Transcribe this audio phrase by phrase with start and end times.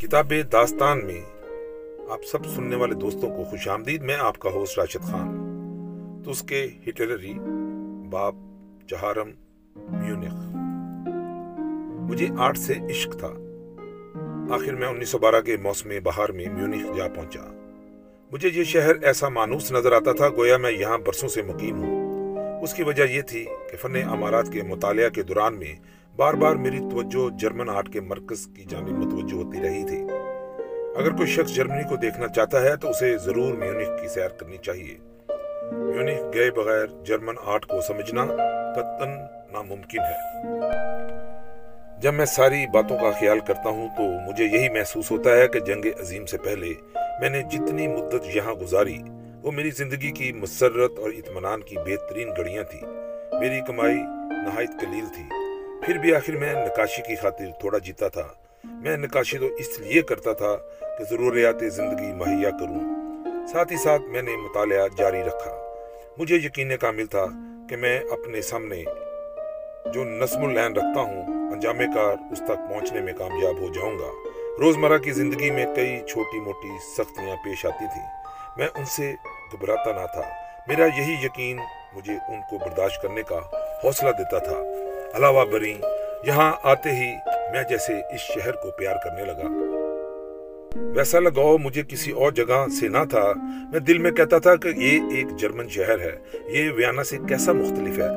[0.00, 1.22] کتاب داستان میں
[2.10, 5.28] آپ سب سننے والے دوستوں کو خوش آمدید میں آپ کا ہوسٹ راشد خان۔
[6.24, 7.34] تو اس کے ہٹلری
[8.10, 8.34] باپ
[8.90, 9.30] چہارم
[9.76, 10.32] میونخ۔
[12.10, 13.30] مجھے آرٹ سے عشق تھا۔
[14.54, 17.74] آخر میں انیس سو بارہ کے موسم بہار میں میونخ جا پہنچا۔
[18.32, 22.00] مجھے یہ شہر ایسا مانوس نظر آتا تھا گویا میں یہاں برسوں سے مقیم ہوں۔
[22.62, 26.54] اس کی وجہ یہ تھی کہ فن امارات کے مطالعہ کے دوران میں بار بار
[26.54, 30.02] میری توجہ جرمن آرٹ کے مرکز کی جانب متوجہ ہوتی رہی تھی۔
[30.96, 34.56] اگر کوئی شخص جرمنی کو دیکھنا چاہتا ہے تو اسے ضرور میونخ کی سیر کرنی
[34.56, 34.98] چاہیے۔
[35.72, 38.24] میونخ گئے بغیر جرمن آرٹ کو سمجھنا
[38.76, 39.08] قطن
[39.52, 40.40] ناممکن ہے۔
[42.00, 45.60] جب میں ساری باتوں کا خیال کرتا ہوں تو مجھے یہی محسوس ہوتا ہے کہ
[45.60, 46.68] جنگ عظیم سے پہلے
[47.20, 48.98] میں نے جتنی مدت یہاں گزاری،
[49.42, 52.80] وہ میری زندگی کی مسرت اور اطمینان کی بہترین گھڑیاں تھی
[53.40, 53.98] میری کمائی
[54.46, 55.49] نہایت قلیل تھی۔
[55.90, 58.28] پھر بھی آخر میں نکاشی کی خاطر تھوڑا جیتا تھا۔
[58.64, 62.80] میں نکاشی تو اس لیے کرتا تھا کہ ضروریات زندگی مہیا کروں۔
[63.46, 65.74] ساتھ ہی ساتھ میں نے مطالعہ جاری رکھا۔
[66.18, 67.26] مجھے یقین کامل تھا
[67.70, 68.84] کہ میں اپنے سامنے
[69.94, 74.28] جو نظم العین رکھتا ہوں، انجام کار اس تک پہنچنے میں کامیاب ہو جاؤں گا۔
[74.58, 78.06] روزمرہ کی زندگی میں کئی چھوٹی موٹی سختیاں پیش آتی تھیں۔
[78.56, 79.14] میں ان سے
[79.52, 80.28] گھبراتا نہ تھا۔
[80.66, 81.56] میرا یہی یقین
[81.92, 83.38] مجھے ان کو برداشت کرنے کا
[83.84, 84.79] حوصلہ دیتا تھا۔
[85.14, 85.74] علاوہ بری
[86.26, 87.12] یہاں آتے ہی
[87.52, 89.70] میں جیسے اس شہر کو پیار کرنے لگا۔
[90.96, 93.32] ویسا لگاؤ مجھے کسی اور جگہ سے نہ تھا۔
[93.72, 96.16] میں دل میں کہتا تھا کہ یہ ایک جرمن شہر ہے۔
[96.48, 98.08] یہ ویانا سے کیسا مختلف ہے؟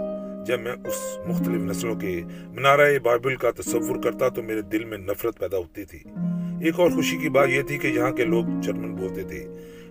[0.46, 4.98] جب میں اس مختلف نسلوں کے منارہ بائبل کا تصور کرتا تو میرے دل میں
[4.98, 6.00] نفرت پیدا ہوتی تھی۔
[6.66, 9.48] ایک اور خوشی کی بات یہ تھی کہ یہاں کے لوگ جرمن بولتے تھے۔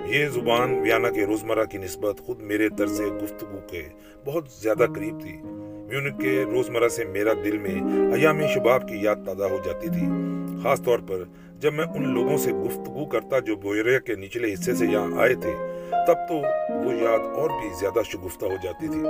[0.07, 3.83] یہ زبان ویانا کے روزمرہ کی نسبت خود میرے طرز گفتگو کے
[4.25, 5.37] بہت زیادہ قریب تھی۔
[5.93, 7.75] میونک کے روزمرہ سے میرا دل میں
[8.15, 10.07] ایام شباب کی یاد تازہ ہو جاتی تھی۔
[10.63, 11.25] خاص طور پر
[11.59, 15.35] جب میں ان لوگوں سے گفتگو کرتا جو بوئریا کے نچلے حصے سے یہاں آئے
[15.35, 15.53] تھے،
[15.91, 16.35] تب تو
[16.85, 19.03] وہ یاد اور بھی زیادہ شگفتہ ہو جاتی تھی۔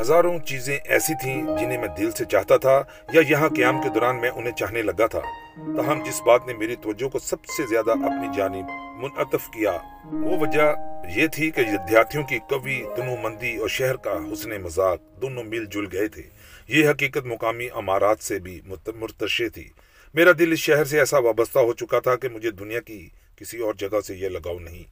[0.00, 2.82] ہزاروں چیزیں ایسی تھیں جنہیں میں دل سے چاہتا تھا
[3.12, 5.20] یا یہاں قیام کے دوران میں انہیں چاہنے لگا تھا۔
[5.56, 10.38] تاہم، جس بات نے میری توجہ کو سب سے زیادہ اپنی جانب منعطف کیا، وہ
[10.40, 10.74] وجہ
[11.16, 15.64] یہ تھی کہ ودیارتھیوں کی قوی تنو مندی اور شہر کا حسن مذاق دونوں مل
[15.64, 16.22] جل گئے تھے۔
[16.68, 18.60] یہ حقیقت مقامی امارات سے بھی
[18.96, 19.68] مرتشے تھی۔
[20.14, 23.58] میرا دل اس شہر سے ایسا وابستہ ہو چکا تھا کہ مجھے دنیا کی کسی
[23.58, 24.82] اور جگہ سے یہ لگاؤ نہیں۔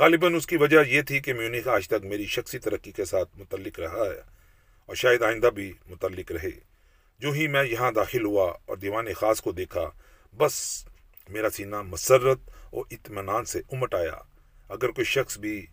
[0.00, 3.28] غالباً اس کی وجہ یہ تھی کہ میونخ آج تک میری شخصی ترقی کے ساتھ
[3.38, 4.37] متعلق رہا ہے۔
[4.88, 6.50] اور شاید آئندہ بھی متعلق رہے۔
[7.18, 9.90] جو ہی میں یہاں داخل ہوا اور دیوان خاص کو دیکھا،
[10.36, 10.84] بس
[11.28, 12.38] میرا سینہ مسرت
[12.70, 14.14] اور اطمینان سے امٹ آیا۔
[14.68, 15.66] اگر کوئی شخص بھی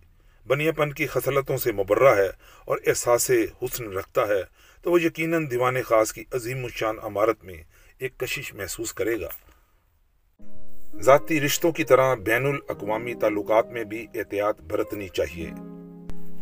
[0.48, 2.30] بنیا پن کی خصلتوں سے مبرہ ہے
[2.66, 3.32] اور احساس
[3.62, 4.44] حسن رکھتا ہے،
[4.82, 7.64] تو وہ یقیناً دیوان خاص کی عظیم الشان عمارت میں
[7.98, 9.30] ایک کشش محسوس کرے گا۔
[11.02, 15.52] ذاتی رشتوں کی طرح بین الاقوامی تعلقات میں بھی احتیاط برتنی چاہیے۔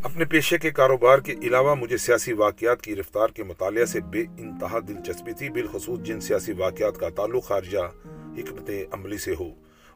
[0.03, 4.22] اپنے پیشے کے کاروبار کے علاوہ مجھے سیاسی واقعات کی رفتار کے مطالعہ سے بے
[4.38, 7.91] انتہا دلچسپی تھی۔ بالخصوص جن سیاسی واقعات کا تعلق خارجہ
[8.38, 9.50] حکمت عملی سے ہو،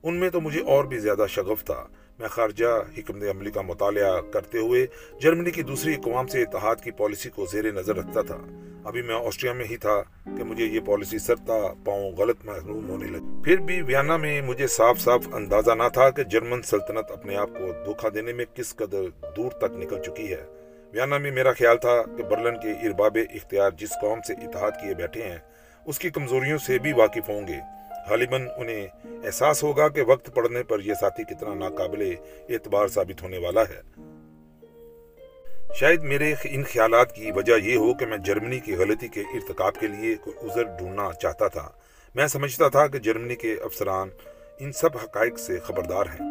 [0.04, 1.88] ان میں تو مجھے اور بھی زیادہ شغف تھا۔
[2.20, 4.86] میں خارجہ حکمت عملی کا مطالعہ کرتے ہوئے
[5.22, 8.38] جرمنی کی دوسری اقوام سے اتحاد کی پالیسی کو زیر نظر رکھتا تھا۔
[8.86, 13.08] ابھی میں آسٹریا میں ہی تھا کہ مجھے یہ پالیسی سرتا پاؤں غلط محروم ہونے
[13.08, 17.36] لگی۔ پھر بھی ویانا میں مجھے صاف صاف اندازہ نہ تھا کہ جرمن سلطنت اپنے
[17.36, 19.02] آپ کو دھوکہ دینے میں کس قدر
[19.38, 20.46] دور تک نکل چکی ہے۔
[20.94, 24.94] ویانا میں میرا خیال تھا کہ برلن کے ارباب اختیار جس قوم سے اتحاد کیے
[24.94, 25.38] بیٹھے ہیں،
[25.86, 27.77] اس کی کمزوریوں سے بھی واقف ہوں گے۔
[28.10, 28.88] غالباً انہیں
[29.26, 32.14] احساس ہوگا کہ وقت پڑنے پر یہ ساتھی کتنا ناقابل
[32.50, 33.82] اعتبار ثابت ہونے والا ہے۔
[35.76, 39.76] شاید میرے ان خیالات کی وجہ یہ ہو کہ میں جرمنی کی غلطی کے ارتکاب
[39.80, 41.70] کے لیے کوئی عذر ڈھونڈنا چاہتا تھا۔
[42.16, 44.10] میں سمجھتا تھا کہ جرمنی کے افسران
[44.60, 46.30] ان سب حقائق سے خبردار ہیں،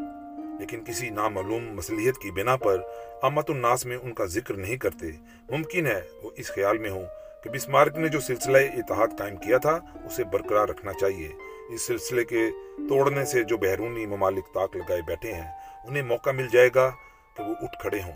[0.60, 2.80] لیکن کسی نامعلوم مصلیحت کی بنا پر
[3.22, 5.10] امت الناس میں ان کا ذکر نہیں کرتے۔
[5.50, 7.04] ممکن ہے وہ اس خیال میں ہوں
[7.44, 11.28] کہ بسمارک نے جو سلسلہ اتحاد قائم کیا تھا، اسے برقرار رکھنا چاہیے۔
[11.70, 12.50] اس سلسلے کے
[12.88, 15.50] توڑنے سے جو بیرونی ممالک تاک لگائے بیٹھے ہیں،
[15.84, 16.90] انہیں موقع مل جائے گا
[17.36, 18.12] کہ وہ اٹھ کھڑے ہوں۔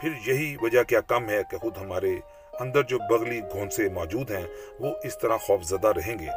[0.00, 2.14] پھر یہی وجہ کیا کم ہے کہ خود ہمارے
[2.60, 4.46] اندر جو بغلی گھونسے موجود ہیں،
[4.80, 6.28] وہ اس طرح خوف زدہ رہیں گے۔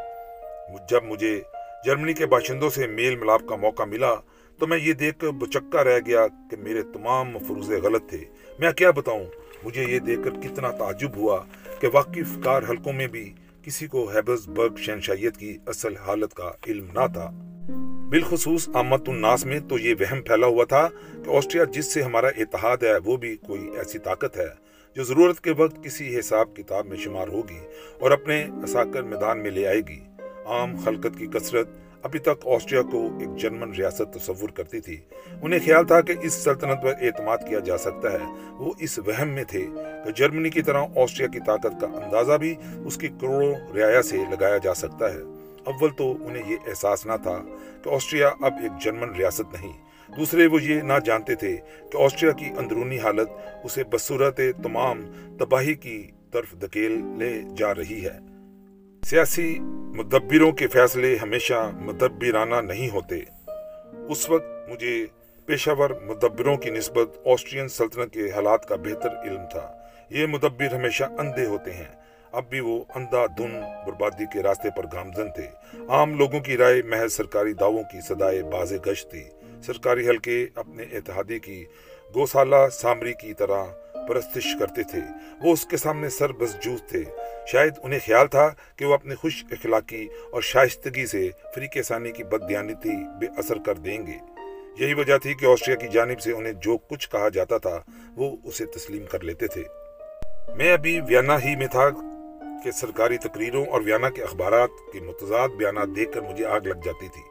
[0.89, 1.41] جب مجھے
[1.85, 4.15] جرمنی کے باشندوں سے میل ملاپ کا موقع ملا
[4.59, 8.23] تو میں یہ دیکھ کر بچکا رہ گیا کہ میرے تمام مفروضے غلط تھے۔
[8.59, 9.25] میں کیا بتاؤں؟
[9.63, 11.43] مجھے یہ دیکھ کر کتنا تعجب ہوا
[11.79, 13.33] کہ واقف کار حلقوں میں بھی
[13.67, 17.31] کسی کو ہیبز برگ شہنشائیت کی اصل حالت کا علم نہ تھا۔
[18.09, 20.89] بالخصوص آمد الناس میں تو یہ وہم پھیلا ہوا تھا
[21.25, 24.47] کہ آسٹریا جس سے ہمارا اتحاد ہے، وہ بھی کوئی ایسی طاقت ہے
[24.95, 27.59] جو ضرورت کے وقت کسی حساب کتاب میں شمار ہوگی
[27.99, 29.99] اور اپنے اساکر میدان میں لے آئے گی۔
[30.45, 31.67] عام خلقت کی کثرت
[32.03, 34.97] ابھی تک آسٹریا کو ایک جرمن ریاست تصور کرتی تھی۔
[35.41, 39.29] انہیں خیال تھا کہ اس سلطنت پر اعتماد کیا جا سکتا ہے۔ وہ اس وہم
[39.29, 39.65] میں تھے
[40.05, 42.55] کہ جرمنی کی طرح آسٹریا کی طاقت کا اندازہ بھی
[42.85, 45.19] اس کی کروڑوں رعایا سے لگایا جا سکتا ہے۔
[45.63, 47.41] اول تو انہیں یہ احساس نہ تھا
[47.83, 49.73] کہ آسٹریا اب ایک جرمن ریاست نہیں۔
[50.17, 51.57] دوسرے وہ یہ نہ جانتے تھے
[51.91, 53.29] کہ آسٹریا کی اندرونی حالت
[53.63, 55.01] اسے بصورت تمام
[55.39, 58.36] تباہی کی طرف دکیل لے جا رہی ہے۔
[59.09, 63.19] سیاسی مدبروں کے فیصلے ہمیشہ مدبرانہ نہیں ہوتے۔
[64.09, 65.05] اس وقت مجھے
[65.45, 69.73] پیشہ ور مدبروں کی نسبت آسٹرین سلطنت کے حالات کا بہتر علم تھا۔
[70.09, 71.95] یہ مدبر ہمیشہ اندھے ہوتے ہیں۔
[72.31, 75.47] اب بھی وہ اندھا دھن بربادی کے راستے پر گامزن تھے۔
[75.89, 79.23] عام لوگوں کی رائے محض سرکاری دعووں کی صدائے باز گشت تھی۔
[79.63, 81.65] سرکاری حلقے اپنے اتحادی کی
[82.15, 83.63] گوسالہ سامری کی طرح
[84.07, 84.99] پرستش کرتے تھے۔
[85.41, 86.57] وہ اس کے سامنے سر بس
[86.87, 87.03] تھے۔
[87.47, 92.23] شاید انہیں خیال تھا کہ وہ اپنی خوش اخلاقی اور شائستگی سے فریق ثانی کی
[92.23, 94.17] بددیانتی بے اثر کر دیں گے۔
[94.77, 97.81] یہی وجہ تھی کہ آسٹریا کی جانب سے انہیں جو کچھ کہا جاتا تھا،
[98.15, 99.63] وہ اسے تسلیم کر لیتے تھے۔
[100.55, 101.89] میں ابھی ویانا ہی میں تھا
[102.63, 106.79] کہ سرکاری تقریروں اور ویانا کے اخبارات کے متضاد بیانات دیکھ کر مجھے آگ لگ
[106.85, 107.21] جاتی تھی۔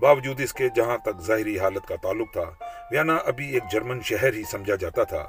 [0.00, 4.34] باوجود اس کے جہاں تک ظاہری حالت کا تعلق تھا، ویانا ابھی ایک جرمن شہر
[4.34, 5.28] ہی سمجھا جاتا تھا۔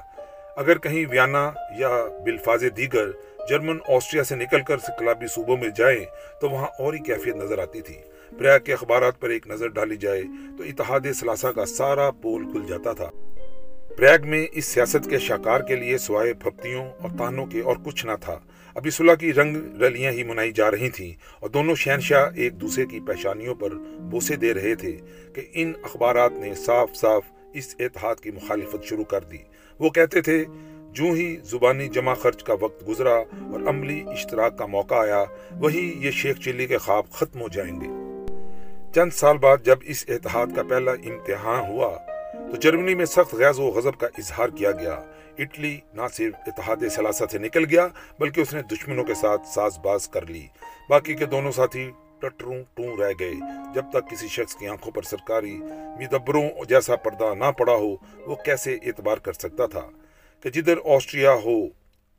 [0.56, 3.12] اگر کہیں ویانا یا بالفاظ دیگر
[3.50, 6.06] جرمن آسٹریا سے نکل کر سکلابی صوبوں میں جائیں
[6.42, 7.96] تو وہاں اور ہی کیفیت نظر آتی تھی۔
[8.38, 10.24] پریاگ کے اخبارات پر ایک نظر ڈالی جائے
[10.58, 13.10] تو اتحاد سلاسہ کا سارا پول کھل جاتا تھا۔
[13.98, 18.06] پریاگ میں اس سیاست کے شاکار کے لیے سوائے پھپتیوں اور تانوں کے اور کچھ
[18.06, 18.40] نہ تھا۔
[18.76, 22.86] ابھی صلح کی رنگ رلیاں ہی منائی جا رہی تھیں اور دونوں شہنشاہ ایک دوسرے
[22.86, 23.70] کی پیشانیوں پر
[24.00, 24.98] بوسے دے رہے تھے
[25.36, 27.22] کہ ان اخبارات نے صاف صاف
[27.54, 29.38] اس اتحاد کی مخالفت شروع کر دی۔
[29.82, 30.46] وہ کہتے تھے،
[30.92, 33.16] جو ہی زبانی جمع خرچ کا وقت گزرا
[33.52, 35.24] اور عملی اشتراک کا موقع آیا،
[35.60, 37.88] وہی یہ شیخ چلی کے خواب ختم ہو جائیں گے.
[38.96, 41.98] چند سال بعد جب اس اتحاد کا پہلا امتحان ہوا،
[42.52, 45.02] تو جرمنی میں سخت غیظ و غضب کا اظہار کیا گیا۔
[45.40, 47.88] اٹلی نہ صرف اتحاد ثلاثہ سے نکل گیا،
[48.20, 50.48] بلکہ اس نے دشمنوں کے ساتھ ساز باز کر لی۔
[50.90, 53.34] باقی کے دونوں ساتھی ٹٹروں ٹوں رہ گئے۔
[53.76, 55.56] جب تک کسی شخص کی آنکھوں پر سرکاری
[56.00, 59.90] مدبروں جیسا پردہ نہ پڑا ہو، وہ کیسے اعتبار کر سکتا تھا
[60.44, 61.66] کہ جدھر آسٹریا ہو،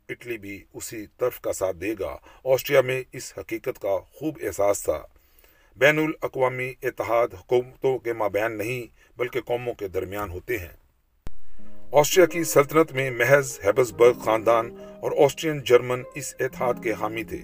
[0.09, 4.83] اٹلی بھی اسی طرف کا ساتھ دے گا۔ آسٹریا میں اس حقیقت کا خوب احساس
[4.83, 5.01] تھا۔
[5.77, 10.83] بین الاقوامی اتحاد حکومتوں کے مابین نہیں، بلکہ قوموں کے درمیان ہوتے ہیں۔
[11.93, 17.23] آسٹریا کی سلطنت میں محض ہیبس برگ خاندان اور آسٹرین جرمن اس اتحاد کے حامی
[17.23, 17.37] تھے۔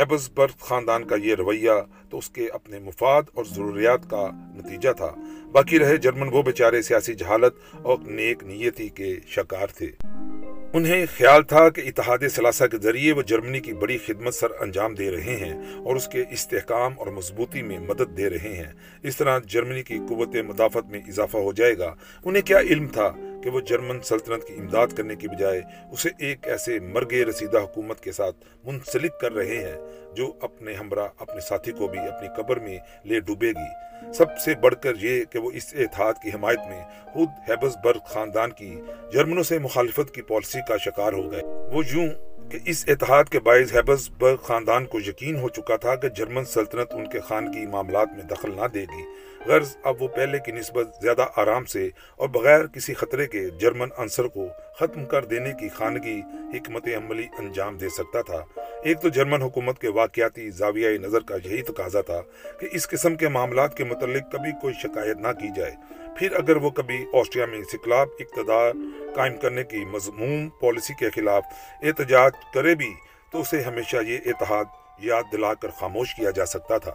[0.00, 1.70] ہیبس برگ خاندان کا یہ رویہ
[2.10, 5.14] تو اس کے اپنے مفاد اور ضروریات کا نتیجہ تھا۔
[5.52, 9.86] باقی رہے جرمن وہ بیچارے سیاسی جہالت اور نیک نیتی کے شکار تھے۔
[10.72, 14.94] انہیں خیال تھا کہ اتحاد ثلاثہ کے ذریعے وہ جرمنی کی بڑی خدمت سر انجام
[14.94, 19.16] دے رہے ہیں اور اس کے استحکام اور مضبوطی میں مدد دے رہے ہیں۔ اس
[19.16, 21.94] طرح جرمنی کی قوت مدافعت میں اضافہ ہو جائے گا۔
[22.24, 23.12] انہیں کیا علم تھا
[23.44, 28.00] کہ وہ جرمن سلطنت کی امداد کرنے کی بجائے اسے ایک ایسے مرگے رسیدہ حکومت
[28.00, 29.76] کے ساتھ منسلک کر رہے ہیں
[30.14, 34.54] جو اپنے ہمراہ، اپنے ساتھی کو بھی اپنی قبر میں لے ڈوبے گی۔ سب سے
[34.54, 36.82] بڑھ کر یہ کہ وہ اس اتحاد کی حمایت میں
[37.12, 38.80] خود ہیبس برگ خاندان کی
[39.12, 42.08] جرمنوں سے مخالفت کی پالیسی کا شکار ہو گئے۔ وہ یوں
[42.50, 46.44] کہ اس اتحاد کے باعث ہیبس برگ خاندان کو یقین ہو چکا تھا کہ جرمن
[46.44, 50.52] سلطنت ان کے خانگی معاملات میں دخل نہ دے گی۔ غرض اب وہ پہلے کی
[50.52, 54.46] نسبت زیادہ آرام سے اور بغیر کسی خطرے کے جرمن عنصر کو
[54.78, 56.20] ختم کر دینے کی خانگی
[56.54, 61.34] حکمت عملی انجام دے سکتا تھا۔ ایک تو جرمن حکومت کے واقعاتی زاویہ نظر کا
[61.44, 62.20] یہی تقاضا تھا
[62.60, 65.72] کہ اس قسم کے معاملات کے متعلق کبھی کوئی شکایت نہ کی جائے۔
[66.18, 68.72] پھر اگر وہ کبھی آسٹریا میں سکلاب اقتدار
[69.14, 71.44] قائم کرنے کی مضمون پالیسی کے خلاف
[71.82, 72.94] احتجاج کرے بھی
[73.32, 74.64] تو اسے ہمیشہ یہ اتحاد
[74.98, 76.94] یاد دلا کر خاموش کیا جا سکتا تھا۔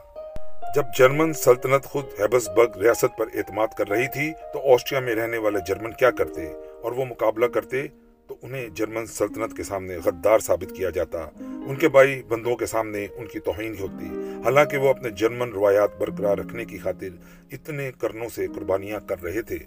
[0.75, 5.15] جب جرمن سلطنت خود ہیبس برگ ریاست پر اعتماد کر رہی تھی تو آسٹریا میں
[5.15, 6.45] رہنے والے جرمن کیا کرتے
[6.83, 7.87] اور وہ مقابلہ کرتے
[8.27, 12.65] تو انہیں جرمن سلطنت کے سامنے غدار ثابت کیا جاتا۔ ان کے بھائی بندوں کے
[12.65, 14.05] سامنے ان کی توہین ہوتی۔
[14.45, 17.07] حالانکہ وہ اپنے جرمن روایات برقرار رکھنے کی خاطر
[17.51, 19.57] اتنے کرنوں سے قربانیاں کر رہے تھے۔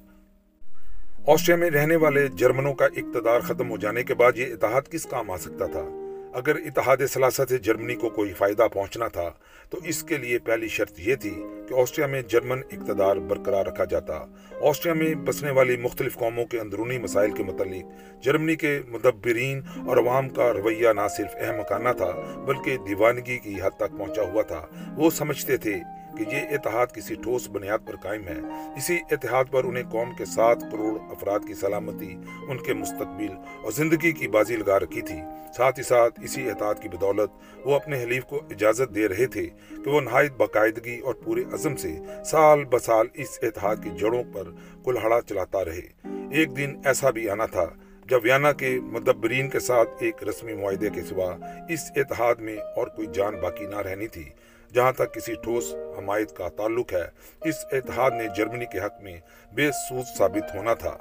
[1.27, 5.07] آسٹریا میں رہنے والے جرمنوں کا اقتدار ختم ہو جانے کے بعد یہ اتحاد کس
[5.07, 5.98] کام آ سکتا تھا؟
[6.35, 9.31] اگر اتحاد ثلاثہ سے جرمنی کو کوئی فائدہ پہنچنا تھا،
[9.71, 11.31] تو اس کے لیے پہلی شرط یہ تھی
[11.69, 14.19] کہ آسٹریا میں جرمن اقتدار برقرار رکھا جاتا۔
[14.61, 19.97] آسٹریا میں بسنے والی مختلف قوموں کے اندرونی مسائل کے متعلق جرمنی کے مدبرین اور
[19.97, 22.11] عوام کا رویہ نہ صرف اہم مکانہ تھا،
[22.47, 24.67] بلکہ دیوانگی کی حد تک پہنچا ہوا تھا۔
[24.97, 25.75] وہ سمجھتے تھے
[26.19, 28.39] کہ یہ اتحاد کسی ٹھوس بنیاد پر قائم ہے۔
[28.77, 32.17] اسی اتحاد پر انہیں قوم کے سات کروڑ افراد کی سلامتی،
[32.49, 33.33] ان کے مستقبل
[33.65, 35.21] اور زندگی کی بازی لگا رکھی تھی۔
[35.57, 37.31] ساتھ ہی ساتھ اسی اتحاد کی بدولت،
[37.65, 39.49] وہ اپنے حلیف کو اجازت دے رہے تھے
[39.85, 41.97] کہ وہ نہایت باقاعدگی اور پورے عزم سے
[42.27, 44.45] سال بسال اس اتحاد کی جڑوں پر
[44.85, 47.67] کلہڑا چلاتا رہے۔ ایک دن ایسا بھی آنا تھا
[48.09, 51.37] جب ویانا کے مدبرین کے ساتھ ایک رسمی معاہدے کے سوا
[51.69, 54.31] اس اتحاد میں اور کوئی جان باقی نہ رہنی تھی،
[54.75, 57.05] جہاں تک کسی ٹھوس حمایت کا تعلق ہے،
[57.45, 59.17] اس اتحاد نے جرمنی کے حق میں
[59.53, 60.97] بے سوز ثابت ہونا تھا۔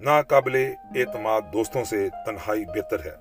[0.00, 0.56] ناقابل
[0.96, 3.16] اعتماد دوستوں سے تنہائی بہتر ہے۔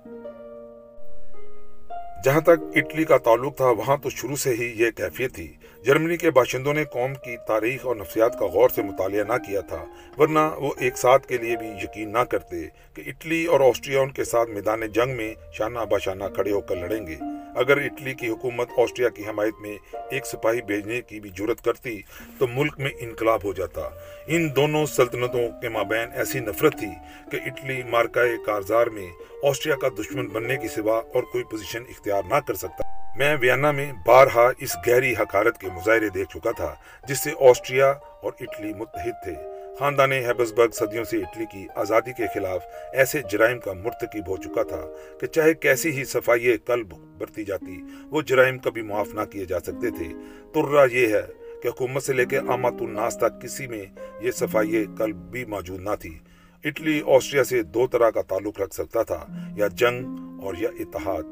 [2.23, 5.53] جہاں تک اٹلی کا تعلق تھا، وہاں تو شروع سے ہی یہ کیفیت تھی
[5.85, 9.61] جرمنی کے باشندوں نے قوم کی تاریخ اور نفسیات کا غور سے مطالعہ نہ کیا
[9.61, 9.83] تھا،
[10.17, 12.61] ورنہ وہ ایک ساتھ کے لیے بھی یقین نہ کرتے
[12.93, 16.75] کہ اٹلی اور آسٹریا ان کے ساتھ میدان جنگ میں شانہ باشانہ کھڑے ہو کر
[16.75, 17.15] لڑیں گے۔
[17.55, 19.77] اگر اٹلی کی حکومت آسٹریا کی حمایت میں
[20.11, 22.01] ایک سپاہی بھیجنے کی بھی جرت کرتی
[22.39, 23.81] تو ملک میں انقلاب ہو جاتا۔
[24.27, 26.91] ان دونوں سلطنتوں کے مابین ایسی نفرت تھی
[27.31, 29.07] کہ اٹلی مارکائے کارزار میں
[29.43, 32.83] آسٹریا کا دشمن بننے کی سوا اور کوئی پوزیشن اختیار نہ کر سکتا۔
[33.15, 36.75] میں ویانا میں بارہا اس گہری حکارت کے مظاہرے دیکھ چکا تھا،
[37.07, 42.23] جس سے آسٹریا اور اٹلی متحد تھے۔ خاندان ہیبسبرگ صدیوں سے اٹلی کی آزادی کے
[42.33, 44.81] خلاف ایسے جرائم کا مرتکب ہو چکا تھا
[45.21, 49.59] کہ چاہے کیسی ہی صفائی قلب برتی جاتی، وہ جرائم کبھی معاف نہ کیے جا
[49.59, 50.13] سکتے تھے۔
[50.53, 51.21] ترہ یہ ہے
[51.63, 53.83] کہ حکومت سے لے کے آمات الناس تک کسی میں
[54.21, 56.19] یہ صفائی قلب بھی موجود نہ تھی۔
[56.63, 59.25] اٹلی، آسٹریا سے دو طرح کا تعلق رکھ سکتا تھا،
[59.55, 61.23] یا جنگ اور یا اتحاد۔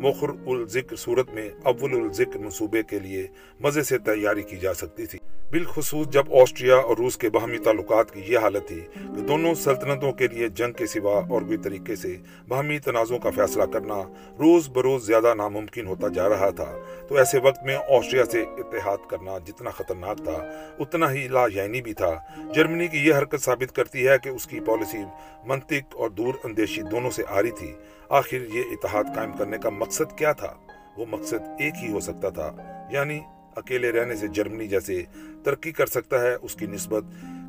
[0.00, 3.26] مخر الذکر صورت میں اول الذکر منصوبے کے لیے
[3.60, 5.18] مزے سے تیاری کی جا سکتی تھی۔
[5.50, 10.12] بالخصوص جب آسٹریا اور روس کے باہمی تعلقات کی یہ حالت تھی کہ دونوں سلطنتوں
[10.12, 12.16] کے لیے جنگ کے سوا اور بھی طریقے سے
[12.48, 13.94] باہمی تنازعوں کا فیصلہ کرنا
[14.38, 16.72] روز بروز زیادہ ناممکن ہوتا جا رہا تھا،
[17.08, 20.36] تو ایسے وقت میں آسٹریا سے اتحاد کرنا جتنا خطرناک تھا،
[20.78, 22.12] اتنا ہی لا یعنی بھی تھا۔
[22.54, 25.04] جرمنی کی یہ حرکت ثابت کرتی ہے کہ اس کی پالیسی
[25.46, 27.74] منطق اور دور اندیشی دونوں سے آ رہی تھی۔
[28.08, 30.54] آخر یہ اتحاد قائم کرنے کا مقصد کیا تھا؟
[30.96, 32.52] وہ مقصد ایک ہی ہو سکتا تھا
[32.90, 33.20] یعنی
[33.56, 35.02] اکیلے رہنے سے جرمنی جیسے
[35.44, 37.04] ترقی کر سکتا ہے، اس کی نسبت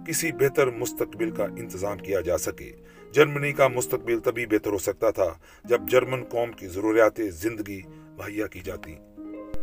[0.07, 2.71] کسی بہتر مستقبل کا انتظام کیا جا سکے۔
[3.11, 8.47] جرمنی کا مستقبل تبھی بہتر ہو سکتا تھا جب جرمن قوم کی ضروریات زندگی مہیا
[8.47, 8.95] کی جاتی۔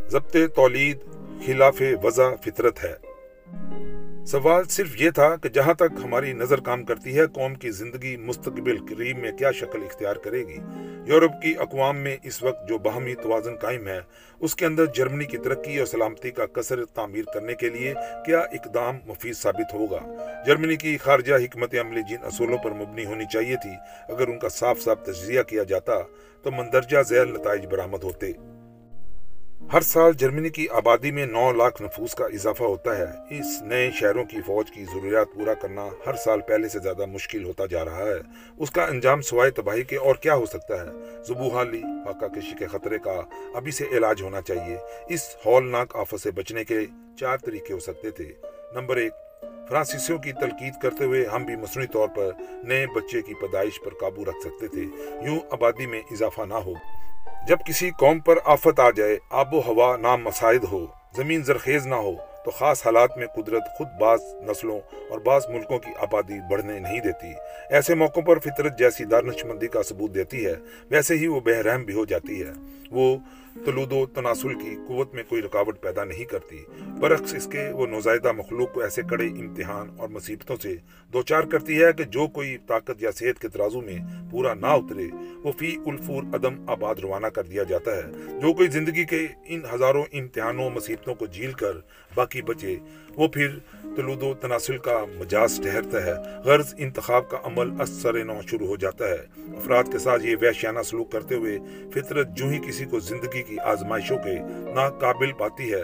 [0.09, 0.97] ضبط تولید
[1.45, 2.93] خلاف وضع فطرت ہے۔
[4.27, 8.17] سوال صرف یہ تھا کہ جہاں تک ہماری نظر کام کرتی ہے، قوم کی زندگی
[8.17, 10.57] مستقبل قریب میں کیا شکل اختیار کرے گی؟
[11.05, 13.99] یورپ کی اقوام میں اس وقت جو باہمی توازن قائم ہے،
[14.39, 17.93] اس کے اندر جرمنی کی ترقی اور سلامتی کا کثر تعمیر کرنے کے لیے
[18.25, 19.99] کیا اقدام مفید ثابت ہوگا؟
[20.45, 23.75] جرمنی کی خارجہ حکمت عملی جن اصولوں پر مبنی ہونی چاہیے تھی،
[24.09, 25.93] اگر ان کا صاف صاف تجزیہ کیا جاتا،
[26.43, 28.31] تو مندرجہ ذیل نتائج برآمد ہوتے۔
[29.73, 33.91] ہر سال جرمنی کی آبادی میں نو لاکھ نفوس کا اضافہ ہوتا ہے۔ اس نئے
[33.91, 37.85] شہروں کی فوج کی ضروریات پورا کرنا ہر سال پہلے سے زیادہ مشکل ہوتا جا
[37.85, 38.19] رہا ہے۔
[38.57, 42.67] اس کا انجام سوائے تباہی کے اور کیا ہو سکتا ہے؟ زبوحالی فاقہ کشی کے
[42.67, 43.21] خطرے کا
[43.55, 44.77] ابھی سے علاج ہونا چاہیے۔
[45.09, 46.79] اس ہولناک آفت سے بچنے کے
[47.19, 48.31] چار طریقے ہو سکتے تھے۔
[48.73, 49.13] نمبر ایک،
[49.69, 52.31] فرانسیسیوں کی تلقید کرتے ہوئے ہم بھی مصنوعی طور پر
[52.63, 54.83] نئے بچے کی پیدائش پر قابو رکھ سکتے تھے۔
[55.25, 56.73] یوں آبادی میں اضافہ نہ ہو۔
[57.47, 60.85] جب کسی قوم پر آفت آ جائے، آب و ہوا نام مسائد ہو،
[61.17, 62.13] زمین زرخیز نہ ہو،
[62.45, 66.99] تو خاص حالات میں قدرت خود بعض نسلوں اور بعض ملکوں کی آبادی بڑھنے نہیں
[66.99, 67.33] دیتی۔
[67.69, 70.55] ایسے موقعوں پر فطرت جیسی دارنش مندی کا ثبوت دیتی ہے،
[70.89, 72.51] ویسے ہی وہ بحرحم بھی ہو جاتی ہے۔
[72.91, 73.17] وہ
[73.63, 76.57] تلود و تناسل کی قوت میں کوئی رکاوٹ پیدا نہیں کرتی،
[76.99, 80.75] برعکس اس کے وہ نوزائیدہ مخلوق کو ایسے کڑے امتحان اور مصیبتوں سے
[81.13, 83.97] دوچار کرتی ہے کہ جو کوئی طاقت یا صحت کے ترازو میں
[84.31, 85.07] پورا نہ اترے،
[85.43, 88.03] وہ فی الفور عدم آباد روانہ کر دیا جاتا ہے۔
[88.41, 91.73] جو کوئی زندگی کے ان ہزاروں امتحانوں، مصیبتوں کو جھیل کر
[92.15, 92.75] باقی بچے۔
[93.15, 98.41] وہ پھر تلود و تناسل کا مجاز ٹھہرتا ہے۔ غرض انتخاب کا عمل اثر نو
[98.41, 101.59] شروع ہو جاتا ہے۔ افراد کے ساتھ یہ وحشیانہ سلوک کرتے ہوئے
[101.93, 104.39] فطرت جو ہی کسی کو زندگی کی آزمائشوں کے
[104.75, 105.83] ناقابل پاتی ہے،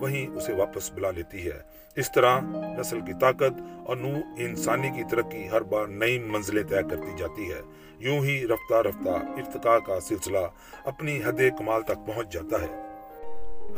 [0.00, 2.40] وہیں اسے واپس بلا لیتی ہے۔ اس طرح
[2.78, 7.52] نسل کی طاقت اور نو انسانی کی ترقی ہر بار نئی منزلیں طے کرتی جاتی
[7.52, 7.60] ہے۔
[7.98, 10.38] یوں ہی رفتہ رفتہ ارتقاء کا سلسلہ
[10.84, 12.91] اپنی حد کمال تک پہنچ جاتا ہے۔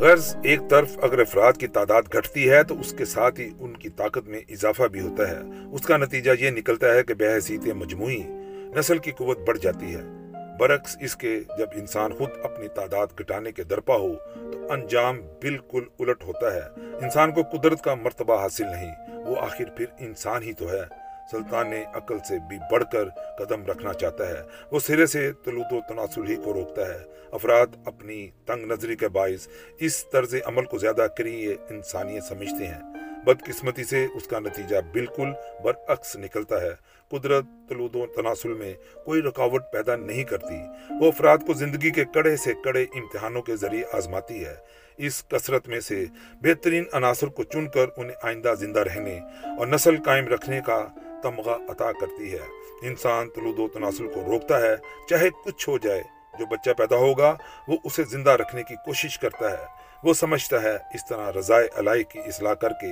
[0.01, 3.77] غرض ایک طرف اگر افراد کی تعداد گھٹتی ہے تو اس کے ساتھ ہی ان
[3.77, 5.39] کی طاقت میں اضافہ بھی ہوتا ہے۔
[5.73, 8.23] اس کا نتیجہ یہ نکلتا ہے کہ بحثیت مجموعی
[8.77, 10.01] نسل کی قوت بڑھ جاتی ہے۔
[10.61, 14.15] برعکس اس کے جب انسان خود اپنی تعداد گٹانے کے درپا ہو
[14.53, 18.93] تو انجام بالکل الٹ ہوتا ہے۔ انسان کو قدرت کا مرتبہ حاصل نہیں،
[19.27, 23.93] وہ آخر پھر انسان ہی تو ہے۔ سلطان عقل سے بھی بڑھ کر قدم رکھنا
[23.93, 26.99] چاہتا ہے۔ وہ سرے سے تلود و تناسل ہی کو روکتا ہے۔
[27.33, 32.81] افراد اپنی تنگ نظری کے باعث اس طرز عمل کو زیادہ کری انسانیت سمجھتے ہیں۔
[33.25, 35.29] بدقسمتی سے اس کا نتیجہ بالکل
[35.65, 36.71] برعکس نکلتا ہے۔
[37.09, 40.59] قدرت تلود و تناسل میں کوئی رکاوٹ پیدا نہیں کرتی۔
[41.01, 44.55] وہ افراد کو زندگی کے کڑے سے کڑے امتحانوں کے ذریعے آزماتی ہے۔
[44.97, 46.05] اس کثرت میں سے
[46.43, 49.19] بہترین عناصر کو چن کر انہیں آئندہ زندہ رہنے
[49.59, 50.87] اور نسل قائم رکھنے کا
[51.25, 52.47] تمغہ عطا کرتی ہے۔
[52.83, 54.77] انسان طلود و تناسل کو روکتا ہے،
[55.11, 56.03] چاہے کچھ ہو جائے۔
[56.39, 57.37] جو بچہ پیدا ہوگا،
[57.69, 59.67] وہ اسے زندہ رکھنے کی کوشش کرتا ہے۔
[60.05, 62.87] وہ سمجھتا ہے، اس طرح رضائے علائی کی اصلاح کر کے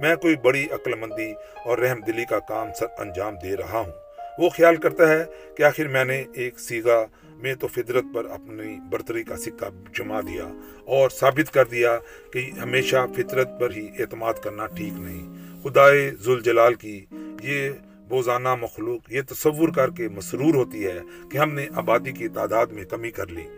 [0.00, 1.32] میں کوئی بڑی عقل مندی
[1.64, 4.07] اور رحم دلی کا کام سر انجام دے رہا ہوں۔
[4.38, 5.24] وہ خیال کرتا ہے
[5.56, 7.04] کہ آخر میں نے ایک سیگا
[7.36, 9.64] میں تو فطرت پر اپنی برتری کا سکہ
[9.98, 10.44] جما دیا
[10.84, 11.98] اور ثابت کر دیا
[12.32, 17.06] کہ ہمیشہ فطرت پر ہی اعتماد کرنا ٹھیک نہیں۔ خدائے ذوالجلال کی
[17.42, 17.70] یہ
[18.08, 21.00] بوزانہ مخلوق یہ تصور کر کے مسرور ہوتی ہے
[21.32, 23.57] کہ ہم نے آبادی کی تعداد میں کمی کر لی۔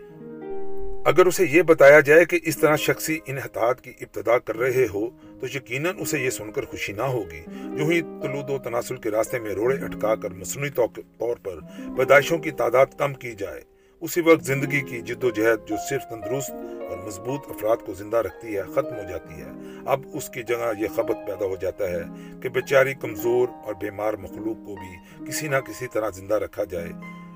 [1.05, 5.09] اگر اسے یہ بتایا جائے کہ اس طرح شخصی انحطاط کی ابتدا کر رہے ہو،
[5.39, 7.41] تو یقیناً اسے یہ سن کر خوشی نہ ہوگی۔
[7.77, 11.59] جو ہی طلود و تناسل کے راستے میں روڑے اٹکا کر مصنوعی طور پر
[11.97, 13.61] پیدائشوں کی تعداد کم کی جائے،
[14.01, 16.51] اسی وقت زندگی کی جد و جہد جو صرف تندرست
[16.89, 19.49] اور مضبوط افراد کو زندہ رکھتی ہے، ختم ہو جاتی ہے۔
[19.85, 22.01] اب اس کی جگہ یہ خبت پیدا ہو جاتا ہے
[22.43, 26.89] کہ بیچاری کمزور اور بیمار مخلوق کو بھی کسی نہ کسی طرح زندہ رکھا جائے۔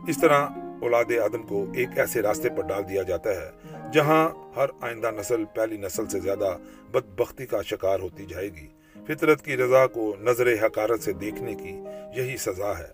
[0.08, 0.48] اس طرح
[0.86, 3.50] اولاد آدم کو ایک ایسے راستے پر ڈال دیا جاتا ہے
[3.94, 6.58] جہاں ہر آئندہ نسل پہلی نسل سے زیادہ
[6.92, 8.68] بدبختی کا شکار ہوتی جائے گی۔
[9.08, 11.74] فطرت کی رضا کو نظر حکارت سے دیکھنے کی
[12.16, 12.88] یہی سزا ہے۔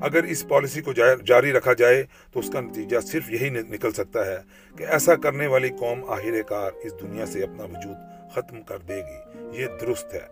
[0.00, 0.92] اگر اس پالیسی کو
[1.26, 4.36] جاری رکھا جائے تو اس کا نتیجہ صرف یہی نکل سکتا ہے
[4.78, 7.96] کہ ایسا کرنے والی قوم آخر کار اس دنیا سے اپنا وجود
[8.32, 9.18] ختم کر دے گی۔
[9.62, 10.26] یہ درست ہے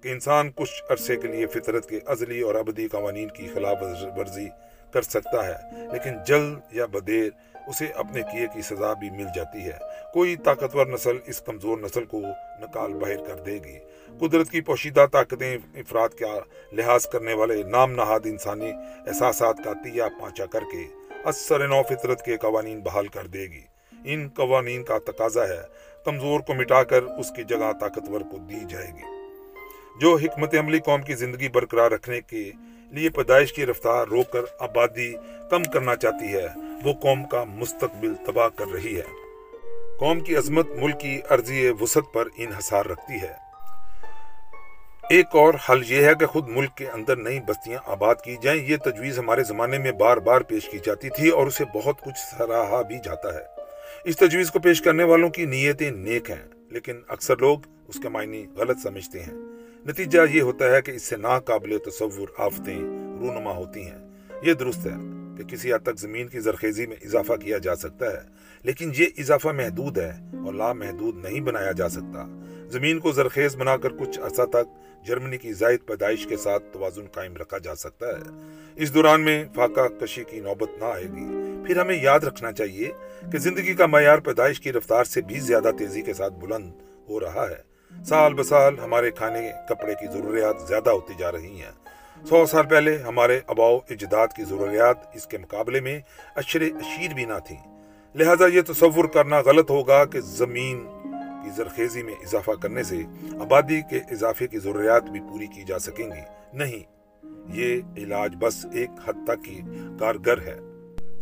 [0.00, 3.82] کہ انسان کچھ عرصے کے لیے فطرت کے ازلی اور ابدی قوانین کی خلاف
[4.16, 4.48] ورزی
[4.94, 5.56] کر سکتا ہے،
[5.92, 7.30] لیکن جلد یا بدیر
[7.66, 9.78] اسے اپنے کیے کی سزا بھی مل جاتی ہے۔
[10.12, 12.20] کوئی طاقتور نسل اس کمزور نسل کو
[12.60, 13.78] نکال باہر کر دے گی۔
[14.18, 16.32] قدرت کی پوشیدہ طاقتیں افراد کا
[16.72, 18.72] لحاظ کرنے والے نام نہاد انسانی
[19.06, 20.82] احساسات کا تیا پانچا کر کے
[21.24, 23.64] اثر نو فطرت کے قوانین بحال کر دے گی۔
[24.04, 25.62] ان قوانین کا تقاضا ہے،
[26.04, 29.12] کمزور کو مٹا کر اس کی جگہ طاقتور کو دی جائے گی۔
[30.00, 32.50] جو حکمت عملی قوم کی زندگی برقرار رکھنے کے
[32.90, 35.14] لیے پیدائش کی رفتار روک کر آبادی
[35.50, 36.46] کم کرنا چاہتی ہے۔
[36.84, 39.24] وہ قوم کا مستقبل تباہ کر رہی ہے۔
[39.98, 43.44] قوم کی عظمت ملک کی عرضی وسط پر انحصار رکھتی ہے۔
[45.10, 48.62] ایک اور حل یہ ہے کہ خود ملک کے اندر نئی بستیاں آباد کی جائیں۔
[48.62, 52.36] یہ تجویز ہمارے زمانے میں بار بار پیش کی جاتی تھی اور اسے بہت کچھ
[52.38, 53.42] سراہا بھی جاتا ہے۔
[54.04, 57.58] اس تجویز کو پیش کرنے والوں کی نیتیں نیک ہیں، لیکن اکثر لوگ
[57.88, 59.53] اس کے معنی غلط سمجھتے ہیں۔
[59.86, 62.78] نتیجہ یہ ہوتا ہے کہ اس سے ناقابل تصور آفتیں
[63.20, 63.98] رونما ہوتی ہیں۔
[64.42, 64.94] یہ درست ہے
[65.38, 68.20] کہ کسی حد تک زمین کی زرخیزی میں اضافہ کیا جا سکتا ہے،
[68.62, 70.12] لیکن یہ اضافہ محدود ہے
[70.44, 72.24] اور لامحدود نہیں بنایا جا سکتا۔
[72.70, 74.66] زمین کو زرخیز بنا کر کچھ عرصہ تک
[75.06, 78.22] جرمنی کی زائد پیدائش کے ساتھ توازن قائم رکھا جا سکتا ہے۔
[78.76, 81.26] اس دوران میں فاقہ کشی کی نوبت نہ آئے گی۔
[81.66, 82.90] پھر ہمیں یاد رکھنا چاہیے
[83.32, 86.72] کہ زندگی کا معیار پیدائش کی رفتار سے بھی زیادہ تیزی کے ساتھ بلند
[87.08, 91.72] ہو رہا ہے۔ سال بسال ہمارے کھانے، کپڑے کی ضروریات زیادہ ہوتی جا رہی ہیں۔
[92.28, 96.00] سو سال پہلے ہمارے اباؤ اجداد کی ضروریات اس کے مقابلے میں
[96.36, 100.86] اشر اشیر بھی نہ تھیں۔ لہذا یہ تصور کرنا غلط ہوگا کہ زمین
[101.44, 102.96] کی زرخیزی میں اضافہ کرنے سے
[103.40, 106.94] آبادی کے اضافے کی ضروریات بھی پوری کی جا سکیں گی۔ نہیں،
[107.46, 109.60] یہ علاج بس ایک حد تک کی
[110.00, 110.58] کارگر ہے۔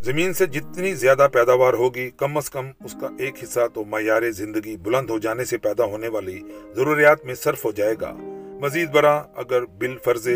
[0.05, 4.31] زمین سے جتنی زیادہ پیداوار ہوگی، کم از کم اس کا ایک حصہ تو معیار
[4.31, 6.41] زندگی بلند ہو جانے سے پیدا ہونے والی
[6.77, 8.13] ضروریات میں صرف ہو جائے گا۔
[8.61, 10.29] مزید برآں، اگر بال فرض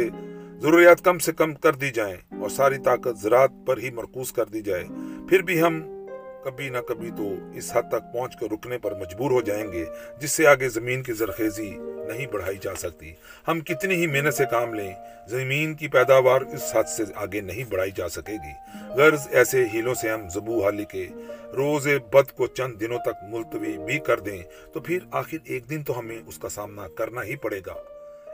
[0.63, 4.45] ضروریات کم سے کم کر دی جائیں اور ساری طاقت زراعت پر ہی مرکوز کر
[4.45, 4.85] دی جائے،
[5.29, 5.83] پھر بھی ہم
[6.47, 9.85] کبھی نہ کبھی تو اس حد تک پہنچ کر رکنے پر مجبور ہو جائیں گے،
[10.19, 11.71] جس سے آگے زمین کی زرخیزی
[12.09, 13.13] نہیں بڑھائی جا سکتی۔
[13.49, 14.93] ہم کتنی ہی محنت سے کام لیں،
[15.29, 18.53] زمین کی پیداوار اس حد سے آگے نہیں بڑھائی جا سکے گی۔
[18.95, 21.07] غرض ایسے ہیلوں سے ہم زبو حالی کے
[21.57, 25.83] روز بد کو چند دنوں تک ملتوی بھی کر دیں تو پھر آخر ایک دن
[25.83, 27.75] تو ہمیں اس کا سامنا کرنا ہی پڑے گا۔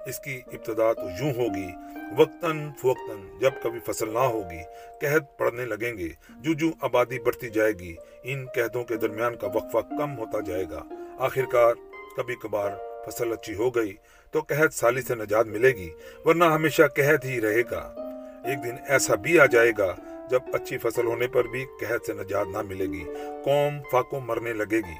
[0.06, 1.70] اس کی ابتدا تو یوں ہوگی،
[2.18, 4.62] وقتاً فوقتاً جب کبھی فصل نہ ہوگی،
[5.00, 6.08] قحط پڑنے لگیں گے،
[6.40, 10.64] جو جو آبادی بڑھتی جائے گی، ان قحطوں کے درمیان کا وقفہ کم ہوتا جائے
[10.70, 10.82] گا۔
[11.18, 11.74] آخر کار
[12.16, 12.70] کبھی کبھار
[13.06, 13.94] فصل اچھی ہو گئی
[14.30, 15.90] تو قحط سالی سے نجات ملے گی،
[16.24, 17.82] ورنہ ہمیشہ قحط ہی رہے گا۔
[18.44, 19.94] ایک دن ایسا بھی آ جائے گا
[20.30, 23.04] جب اچھی فصل ہونے پر بھی قحط سے نجات نہ ملے گی،
[23.44, 24.98] قوم فاقوں مرنے لگے گی۔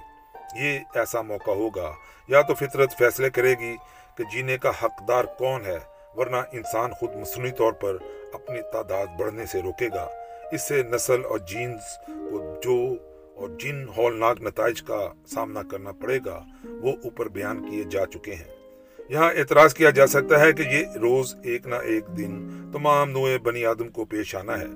[0.62, 1.92] یہ ایسا موقع ہوگا،
[2.28, 3.76] یا تو فطرت فیصلے کرے گی
[4.16, 5.78] کہ جینے کا حقدار کون ہے،
[6.14, 7.96] ورنہ انسان خود مصنوعی طور پر
[8.32, 10.08] اپنی تعداد بڑھنے سے روکے گا۔
[10.52, 12.96] اس سے نسل اور جینز کو جو
[13.34, 18.34] اور جن ہولناک نتائج کا سامنا کرنا پڑے گا، وہ اوپر بیان کیے جا چکے
[18.34, 18.54] ہیں۔
[19.08, 23.38] یہاں اعتراض کیا جا سکتا ہے کہ یہ روز ایک نہ ایک دن تمام نوئے
[23.38, 24.66] بنی آدم کو پیش آنا ہے۔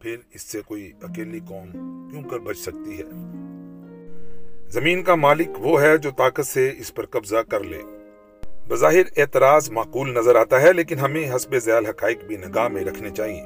[0.00, 1.70] پھر اس سے کوئی اکیلی قوم
[2.10, 3.04] کیوں کر بچ سکتی ہے؟
[4.70, 7.82] زمین کا مالک وہ ہے جو طاقت سے اس پر قبضہ کر لے۔
[8.68, 13.10] بظاہر اعتراض معقول نظر آتا ہے، لیکن ہمیں حسب ذیل حقائق بھی نگاہ میں رکھنے
[13.10, 13.44] چاہیے۔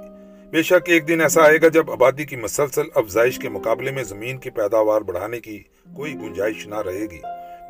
[0.51, 4.03] بے شک ایک دن ایسا آئے گا جب آبادی کی مسلسل افزائش کے مقابلے میں
[4.03, 5.63] زمین کی پیداوار بڑھانے کی
[5.97, 7.21] کوئی گنجائش نہ رہے گی۔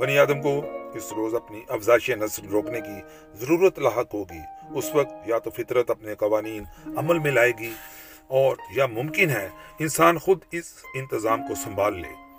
[0.01, 0.63] بنی آدم کو
[0.95, 3.01] اس روز اپنی افزائش نسل روکنے کی
[3.35, 4.41] ضرورت لاحق ہوگی۔
[4.75, 6.63] اس وقت یا تو فطرت اپنے قوانین
[6.97, 7.73] عمل میں لائے گی
[8.29, 12.30] اور یا ممکن ہے انسان خود اس انتظام کو سنبھال لے۔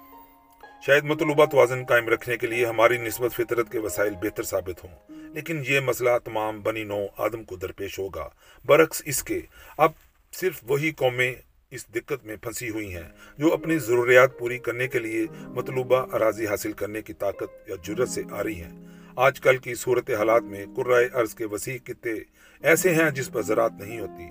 [0.86, 5.12] شاید مطلوبہ توازن قائم رکھنے کے لیے ہماری نسبت فطرت کے وسائل بہتر ثابت ہوں،
[5.34, 8.30] لیکن یہ مسئلہ تمام بنی نو آدم کو درپیش ہوگا۔
[8.66, 9.40] برعکس اس کے،
[9.78, 9.92] اب
[10.34, 11.34] صرف وہی قومیں
[11.72, 16.48] اس دقت میں پھنسی ہوئی ہیں جو اپنی ضروریات پوری کرنے کے لیے مطلوبہ اراضی
[16.48, 20.44] حاصل کرنے کی طاقت یا جرت سے آ رہی ہیں۔ آج کل کی صورت حالات
[20.44, 22.14] میں قرائے ارض کے وسیع کتے
[22.62, 24.30] ایسے ہیں جس پر زراعت نہیں ہوتی۔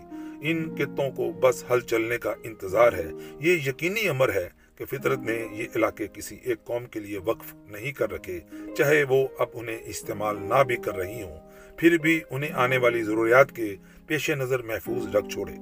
[0.50, 3.08] ان کتوں کو بس ہل چلنے کا انتظار ہے۔
[3.40, 7.54] یہ یقینی امر ہے کہ فطرت نے یہ علاقے کسی ایک قوم کے لیے وقف
[7.66, 8.40] نہیں کر رکھے،
[8.78, 11.36] چاہے وہ اب انہیں استعمال نہ بھی کر رہی ہوں،
[11.76, 15.52] پھر بھی انہیں آنے والی ضروریات کے پیش نظر محفوظ رکھ چھوڑے۔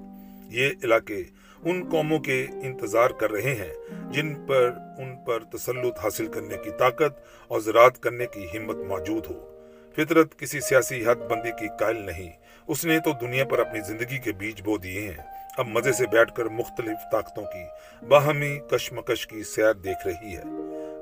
[0.50, 1.22] یہ علاقے
[1.62, 3.72] ان قوموں کے انتظار کر رہے ہیں
[4.12, 9.26] جن پر، ان پر تسلط حاصل کرنے کی طاقت اور زراعت کرنے کی ہمت موجود
[9.26, 9.64] ہو۔
[9.96, 12.30] فطرت کسی سیاسی حد بندی کی قائل نہیں،
[12.66, 16.06] اس نے تو دنیا پر اپنی زندگی کے بیج بو دیے ہیں۔ اب مزے سے
[16.06, 17.64] بیٹھ کر مختلف طاقتوں کی
[18.04, 20.42] باہمی کشمکش کی سیر دیکھ رہی ہے۔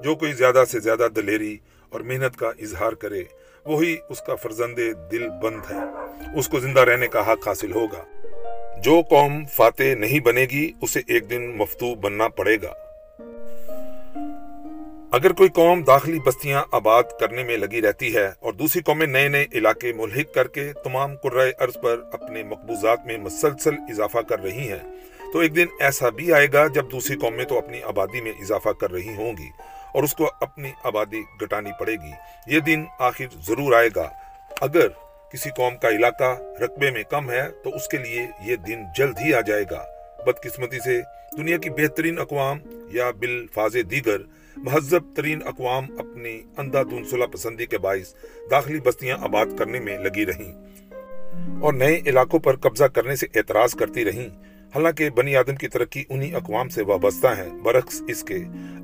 [0.02, 3.24] جو کوئی زیادہ سے زیادہ دلیری اور محنت کا اظہار کرے،
[3.64, 4.78] وہی اس کا فرزند
[5.12, 5.76] دل بند ہے۔
[6.38, 8.04] اس کو زندہ رہنے کا حق حاصل ہوگا۔
[8.84, 12.85] جو قوم فاتح نہیں بنے گی، اسے ایک دن مفتو بننا پڑے گا۔
[15.16, 19.28] اگر کوئی قوم داخلی بستیاں آباد کرنے میں لگی رہتی ہے اور دوسری قومیں نئے
[19.28, 24.42] نئے علاقے ملحق کر کے تمام قرائے ارض پر اپنے مقبوضات میں مسلسل اضافہ کر
[24.42, 24.78] رہی ہیں،
[25.32, 28.68] تو ایک دن ایسا بھی آئے گا جب دوسری قومیں تو اپنی آبادی میں اضافہ
[28.68, 29.48] کر رہی ہوں گی
[29.94, 32.12] اور اس کو اپنی آبادی گٹانی پڑے گی۔
[32.54, 34.08] یہ دن آخر ضرور آئے گا۔
[34.60, 34.88] اگر
[35.32, 39.18] کسی قوم کا علاقہ رقبے میں کم ہے تو اس کے لیے یہ دن جلد
[39.24, 39.84] ہی آ جائے گا۔
[40.26, 41.00] بدقسمتی سے
[41.36, 42.58] دنیا کی بہترین اقوام
[42.92, 44.18] یا بالفاظ دیگر
[44.56, 48.14] مہذب ترین اقوام اپنی اندھا دون صلح پسندی کے باعث
[48.50, 50.52] داخلی بستیاں آباد کرنے میں لگی رہیں
[51.60, 54.28] اور نئے علاقوں پر قبضہ کرنے سے اعتراض کرتی رہیں۔
[54.74, 58.36] حالانکہ بنی آدم کی ترقی انہی اقوام سے وابستہ ہیں۔ برعکس اس کے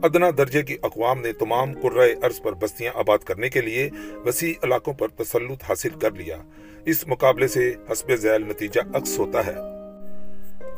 [0.03, 3.91] ادنا درجے کی اقوام نے تمام قرائے ارض پر بستیاں آباد کرنے کے لیے
[4.25, 6.37] وسیع علاقوں پر تسلط حاصل کر لیا۔
[6.85, 9.82] اس مقابلے سے حسب ذیل نتیجہ عکس ہوتا ہے۔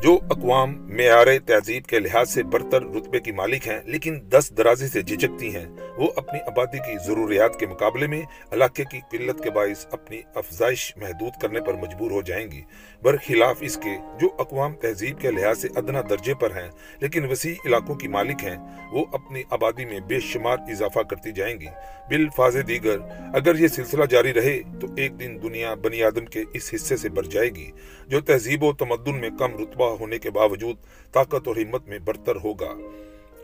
[0.02, 4.88] جو اقوام معیار تہذیب کے لحاظ سے برتر رتبے کی مالک ہیں، لیکن دس درازی
[4.88, 5.64] سے جھجکتی ہیں۔
[5.96, 10.96] وہ اپنی آبادی کی ضروریات کے مقابلے میں علاقے کی قلت کے باعث اپنی افزائش
[10.96, 12.62] محدود کرنے پر مجبور ہو جائیں گی۔
[13.02, 17.54] برخلاف اس کے، جو اقوام تہذیب کے لحاظ سے ادنا درجے پر ہیں، لیکن وسیع
[17.66, 18.56] علاقوں کی مالک ہیں،
[18.92, 21.68] وہ اپنی آبادی میں بے شمار اضافہ کرتی جائیں گی۔
[22.08, 22.98] بالفاظ دیگر،
[23.34, 27.08] اگر یہ سلسلہ جاری رہے تو ایک دن دنیا بنی آدم کے اس حصے سے
[27.08, 27.70] بڑھ جائے گی،
[28.06, 30.76] جو تہذیب و تمدن میں کم رتبہ ہونے کے باوجود
[31.12, 32.74] طاقت اور ہمت میں برتر ہوگا۔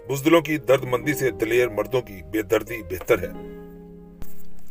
[0.09, 3.61] بزدلوں کی درد مندی سے دلیر مردوں کی بے دردی بہتر ہے۔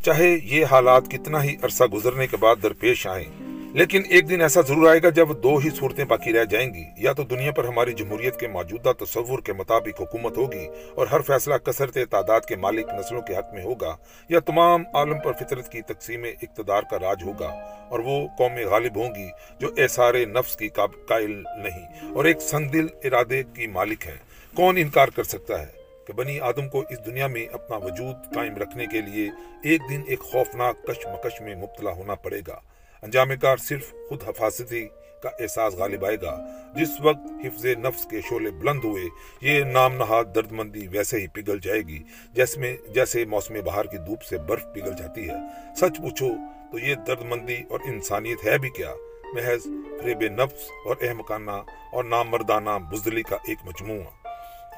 [0.03, 4.61] چاہے یہ حالات کتنا ہی عرصہ گزرنے کے بعد درپیش آئیں لیکن ایک دن ایسا
[4.61, 7.63] ضرور آئے گا جب دو ہی صورتیں باقی رہ جائیں گی۔ یا تو دنیا پر
[7.63, 12.55] ہماری جمہوریت کے موجودہ تصور کے مطابق حکومت ہوگی اور ہر فیصلہ کثرت تعداد کے
[12.55, 13.95] مالک نسلوں کے حق میں ہوگا،
[14.29, 17.49] یا تمام عالم پر فطرت کی تقسیم اقتدار کا راج ہوگا
[17.89, 19.27] اور وہ قومیں غالب ہوں گی
[19.59, 20.69] جو احسار نفس کی
[21.07, 24.17] قائل نہیں اور ایک سنگ دل ارادے کی مالک ہیں۔
[24.55, 25.71] کون انکار کر سکتا ہے
[26.07, 29.29] کہ بنی آدم کو اس دنیا میں اپنا وجود قائم رکھنے کے لیے
[29.63, 32.59] ایک دن ایک خوفناک کش مکش میں مبتلا ہونا پڑے گا؟
[33.01, 34.87] انجام کار صرف خود حفاظتی
[35.23, 39.03] کا احساس غالب آئے گا۔ جس وقت حفظ نفس کے شعلے بلند ہوئے،
[39.41, 43.85] یہ نام نہاد درد مندی ویسے ہی پگھل جائے گی جیسے میں جیسے موسم بہار
[43.85, 45.33] کی دھوپ سے برف پگھل جاتی ہے۔
[45.75, 46.27] سچ پوچھو
[46.71, 48.93] تو یہ درد مندی اور انسانیت ہے بھی کیا؟
[49.33, 49.63] محض
[50.01, 54.27] فریب نفس اور احمقانہ اور نامردانہ بزدلی کا ایک مجموعہ۔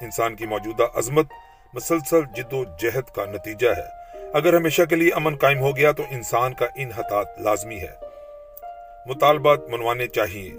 [0.00, 1.26] انسان کی موجودہ عظمت
[1.74, 5.92] مسلسل جد و جہد کا نتیجہ ہے۔ اگر ہمیشہ کے لیے امن قائم ہو گیا
[5.92, 8.11] تو انسان کا ان حتات لازمی ہے۔
[9.06, 10.54] مطالبات منوانے چاہیے،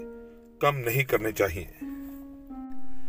[0.60, 1.66] کم نہیں کرنے چاہیے۔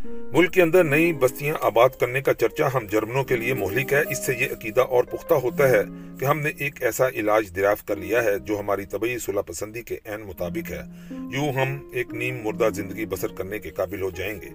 [0.06, 4.04] ملک کے اندر نئی بستیاں آباد کرنے کا چرچا ہم جرمنوں کے لیے مہلک ہے۔
[4.10, 5.82] اس سے یہ عقیدہ اور پختہ ہوتا ہے
[6.19, 9.82] کہ ہم نے ایک ایسا علاج دریافت کر لیا ہے جو ہماری طبعی صلح پسندی
[9.82, 14.10] کے عین مطابق ہے۔ یوں ہم ایک نیم مردہ زندگی بسر کرنے کے قابل ہو
[14.10, 14.50] جائیں گے۔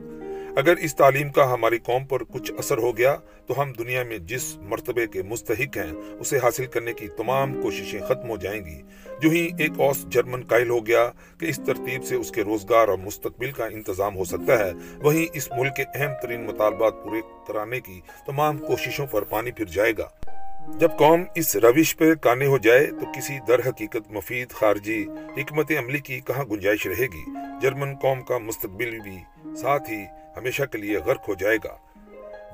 [0.56, 3.16] اگر اس تعلیم کا ہماری قوم پر کچھ اثر ہو گیا
[3.46, 8.00] تو ہم دنیا میں جس مرتبے کے مستحق ہیں، اسے حاصل کرنے کی تمام کوششیں
[8.00, 8.82] ختم ہو جائیں گی۔
[9.22, 12.88] جو ہی ایک اوس جرمن قائل ہو گیا کہ اس ترتیب سے اس کے روزگار
[12.88, 17.20] اور مستقبل کا انتظام ہو سکتا ہے، وہیں اس ملک کے اہم ترین مطالبات پورے
[17.48, 20.08] کرانے کی تمام کوششوں پر پانی پھر جائے گا۔
[20.78, 25.06] جب قوم اس روش پہ کانے ہو جائے تو کسی در حقیقت مفید، خارجی،
[25.36, 27.24] حکمت عملی کی کہاں گنجائش رہے گی؟
[27.62, 29.18] جرمن قوم کا مستقبل بھی
[29.56, 30.02] ساتھ ہی
[30.36, 31.76] ہمیشہ کے لیے غرق ہو جائے گا۔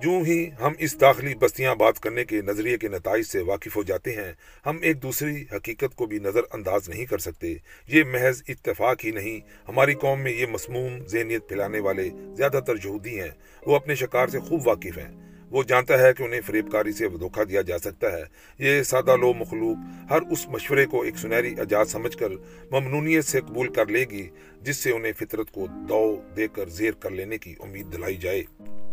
[0.02, 3.82] جو ہی ہم اس داخلی بستیاں بات کرنے کے نظریے کے نتائج سے واقف ہو
[3.82, 4.32] جاتے ہیں،
[4.66, 7.54] ہم ایک دوسری حقیقت کو بھی نظر انداز نہیں کر سکتے۔
[7.88, 12.76] یہ محض اتفاق ہی نہیں، ہماری قوم میں یہ مسموم ذہنیت پھیلانے والے زیادہ تر
[12.76, 13.30] جہودی ہیں۔
[13.66, 17.08] وہ اپنے شکار سے خوب واقف ہیں۔ وہ جانتا ہے کہ انہیں فریب کاری سے
[17.08, 18.22] دھوکہ دیا جا سکتا ہے۔
[18.58, 19.76] یہ سادہ لو مخلوق
[20.10, 22.28] ہر اس مشورے کو ایک سنہری اجاز سمجھ کر
[22.70, 24.28] ممنونیت سے قبول کر لے گی،
[24.62, 28.42] جس سے انہیں فطرت کو دو دے کر زیر کر لینے کی امید دلائی جائے۔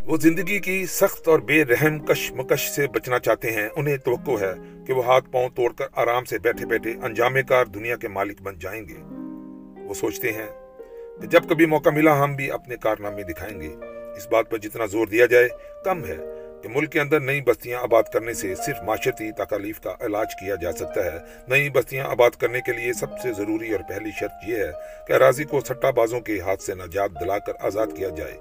[0.06, 4.32] وہ زندگی کی سخت اور بے رحم کش مکش سے بچنا چاہتے ہیں، انہیں توقع
[4.42, 4.54] ہے
[4.88, 8.42] کہ وہ ہاتھ پاؤں توڑ کر آرام سے بیٹھے بیٹھے انجام کار دنیا کے مالک
[8.42, 8.98] بن جائیں گے۔
[9.84, 10.48] وہ سوچتے ہیں
[11.22, 13.76] کہ جب کبھی موقع ملا ہم بھی اپنے کارنامے دکھائیں گے۔
[14.18, 15.50] اس بات پر جتنا زور دیا جائے،
[15.86, 16.18] کم ہے
[16.63, 20.56] کہ ملک کے اندر نئی بستیاں آباد کرنے سے صرف معاشرتی تکالیف کا علاج کیا
[20.56, 24.48] جا سکتا ہے۔ نئی بستیاں آباد کرنے کے لیے سب سے ضروری اور پہلی شرط
[24.48, 24.72] یہ ہے
[25.08, 28.38] کہ اراضی کو سٹا بازوں کے ہاتھ سے نجات دلا کر آزاد کیا جائے۔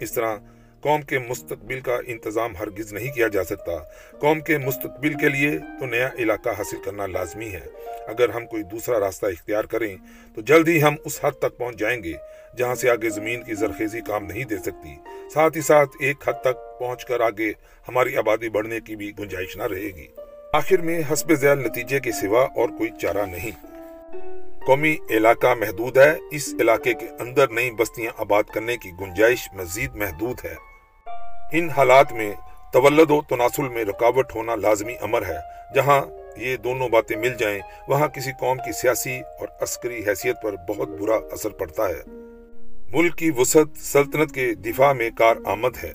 [0.00, 0.36] اس طرح
[0.84, 3.72] قوم کے مستقبل کا انتظام ہرگز نہیں کیا جا سکتا۔
[4.18, 7.60] قوم کے مستقبل کے لیے تو نیا علاقہ حاصل کرنا لازمی ہے۔
[8.06, 9.96] اگر ہم کوئی دوسرا راستہ اختیار کریں،
[10.34, 12.12] تو جلد ہی ہم اس حد تک پہنچ جائیں گے
[12.58, 14.96] جہاں سے آگے زمین کی زرخیزی کام نہیں دے سکتی۔
[15.34, 17.52] ساتھ ہی ساتھ ایک حد تک پہنچ کر آگے
[17.88, 20.06] ہماری آبادی بڑھنے کی بھی گنجائش نہ رہے گی۔
[20.52, 23.50] آخر میں حسب ذیل نتیجے کے سوا اور کوئی چارہ نہیں۔
[24.66, 29.94] قومی علاقہ محدود ہے۔ اس علاقے کے اندر نئی بستیاں آباد کرنے کی گنجائش مزید
[29.94, 30.73] محدود ہے۔
[31.52, 32.32] ان حالات میں
[32.72, 35.36] تولد و تناسل میں رکاوٹ ہونا لازمی امر ہے۔
[35.74, 36.00] جہاں
[36.36, 40.88] یہ دونوں باتیں مل جائیں، وہاں کسی قوم کی سیاسی اور عسکری حیثیت پر بہت
[40.88, 42.02] برا اثر پڑتا ہے۔
[42.92, 45.92] ملک کی وسعت سلطنت کے دفاع میں کار آمد ہے۔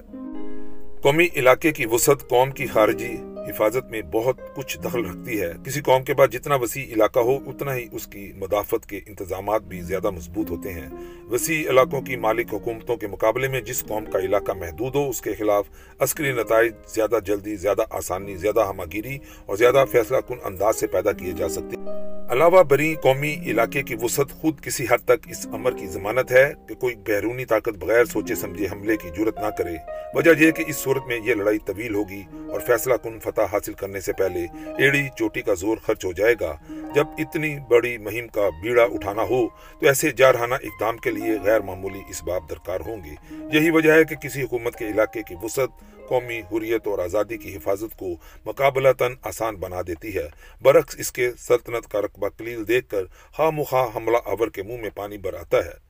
[1.02, 3.18] قومی علاقے کی وسعت قوم کی خارجی
[3.50, 7.36] حفاظت میں بہت کچھ دخل رکھتی ہے۔ کسی قوم کے پاس جتنا وسیع علاقہ ہو،
[7.36, 10.90] اتنا ہی اس کی مدافعت کے انتظامات بھی زیادہ مضبوط ہوتے ہیں۔
[11.32, 15.22] وسیع علاقوں کی مالک حکومتوں کے مقابلے میں جس قوم کا علاقہ محدود ہو، اس
[15.22, 15.66] کے خلاف
[16.00, 21.12] عسکری نتائج زیادہ جلدی، زیادہ آسانی، زیادہ ہماگیری اور زیادہ فیصلہ کن انداز سے پیدا
[21.12, 25.48] کیے جا سکتے ہیں۔ علاوہ بری قومی علاقے کی وسعت خود کسی حد تک اس
[25.54, 29.48] امر کی ضمانت ہے کہ کوئی بیرونی طاقت بغیر سوچے سمجھے حملے کی جرت نہ
[29.58, 29.76] کرے۔
[30.14, 33.74] وجہ یہ کہ اس صورت میں یہ لڑائی طویل ہوگی اور فیصلہ کن فتح حاصل
[33.74, 34.46] کرنے سے پہلے
[34.78, 36.56] ایڑی چوٹی کا زور خرچ ہو جائے گا۔
[36.96, 39.48] جب اتنی بڑی مہم کا بیڑا اٹھانا ہو
[39.80, 44.04] تو ایسے جارحانہ اقدام کے لیے غیر معمولی اسباب درکار ہوں گے۔ یہی وجہ ہے
[44.04, 45.70] کہ کسی حکومت کے علاقے کی وسعت
[46.10, 48.08] قومی حریت اور آزادی کی حفاظت کو
[48.46, 50.28] مقابلہ تن آسان بنا دیتی ہے۔
[50.62, 54.82] برعکس، اس کے سلطنت کا رقبہ کلیل دیکھ کر خواہ مخواہ حملہ آور کے منہ
[54.82, 55.90] میں پانی بھر آتا ہے۔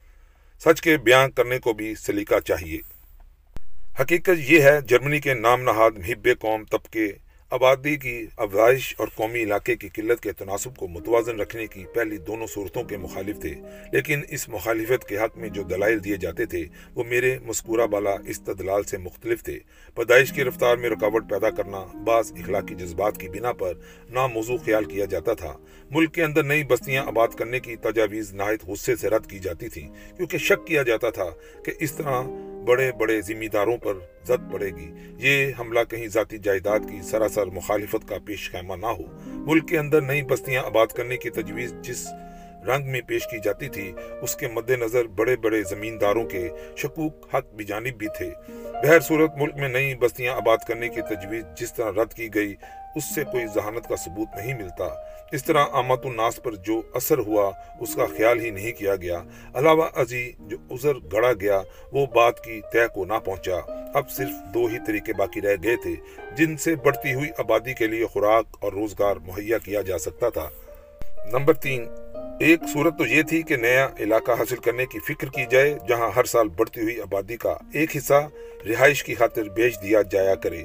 [0.60, 2.80] سچ کے بیان کرنے کو بھی سلیقہ چاہیے۔
[4.02, 7.08] حقیقت یہ ہے، جرمنی کے نام نہاد محب قوم طبقے
[7.52, 12.18] آبادی کی افزائش اور قومی علاقے کی قلت کے تناسب کو متوازن رکھنے کی پہلی
[12.18, 13.56] دونوں صورتوں کے مخالف تھے۔
[13.92, 18.16] لیکن اس مخالفت کے حق میں جو دلائل دیے جاتے تھے، وہ میرے مذکورہ بالا
[18.28, 19.60] استدلال سے مختلف تھے۔
[19.96, 23.74] پیدائش کی رفتار میں رکاوٹ پیدا کرنا، بعض اخلاقی جذبات کی بنا پر
[24.10, 25.58] ناموضوع خیال کیا جاتا تھا۔
[25.92, 29.70] ملک کے اندر نئی بستیاں آباد کرنے کی تجاویز نہایت غصے سے رد کی جاتی
[29.70, 31.30] تھی کیونکہ شک کیا جاتا تھا
[31.66, 32.22] کہ اس طرح
[32.70, 37.46] بڑے بڑے ذمہ داروں پر زد پڑے گی۔ یہ حملہ کہیں ذاتی جائیداد کی سراسر
[37.46, 41.74] مخالفت کا پیش خیمہ نہ ہو۔ ملک کے اندر نئی بستیاں آباد کرنے کی تجویز
[41.82, 42.08] جس
[42.68, 47.36] رنگ میں پیش کی جاتی تھی، اس کے مد نظر بڑے بڑے زمینداروں کے شکوک
[47.36, 48.32] حق بجانب بھی تھے۔
[48.84, 52.56] بہر صورت ملک میں نئی بستیاں آباد کرنے کی تجویز جس طرح رد کی گئی،
[52.96, 54.88] اس سے کوئی ذہانت کا ثبوت نہیں ملتا۔
[55.32, 59.24] اس طرح آمد الناس پر جو اثر ہوا، اس کا خیال ہی نہیں کیا گیا۔
[59.54, 61.62] علاوہ ازی جو عذر گڑا گیا،
[61.92, 63.56] وہ بات کی طے کو نہ پہنچا۔
[63.94, 65.96] اب صرف دو ہی طریقے باقی رہ گئے تھے،
[66.36, 70.50] جن سے بڑھتی ہوئی آبادی کے لیے خوراک اور روزگار مہیا کیا جا سکتا تھا۔
[71.32, 71.88] نمبر تین،
[72.40, 76.10] ایک صورت تو یہ تھی کہ نیا علاقہ حاصل کرنے کی فکر کی جائے، جہاں
[76.16, 78.28] ہر سال بڑھتی ہوئی آبادی کا ایک حصہ
[78.70, 80.64] رہائش کی خاطر بیچ دیا جایا کرے۔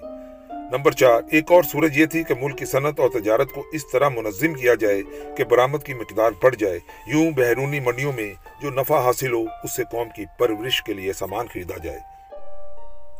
[0.74, 3.90] نمبر چار، ایک اور صورت یہ تھی کہ ملک کی صنعت اور تجارت کو اس
[3.92, 5.02] طرح منظم کیا جائے
[5.36, 9.76] کہ برآمد کی مقدار بڑھ جائے۔ یوں بیرونی منڈیوں میں جو نفع حاصل ہو، اس
[9.76, 12.13] سے قوم کی پرورش کے لیے سامان خریدا جائے۔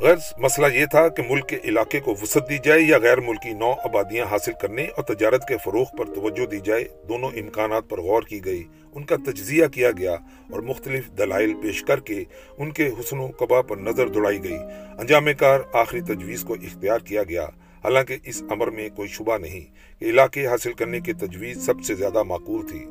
[0.01, 3.53] غرض مسئلہ یہ تھا کہ ملک کے علاقے کو وسعت دی جائے یا غیر ملکی
[3.53, 8.01] نو آبادیاں حاصل کرنے اور تجارت کے فروغ پر توجہ دی جائے، دونوں امکانات پر
[8.01, 10.13] غور کی گئی، ان کا تجزیہ کیا گیا
[10.51, 12.25] اور مختلف دلائل پیش کر کے
[12.59, 14.59] ان کے حسن و قبا پر نظر دوڑائی گئی۔
[14.99, 17.45] انجام کار آخری تجویز کو اختیار کیا گیا،
[17.85, 21.95] حالانکہ اس امر میں کوئی شبہ نہیں کہ علاقے حاصل کرنے کی تجویز سب سے
[21.95, 22.87] زیادہ معقول تھی۔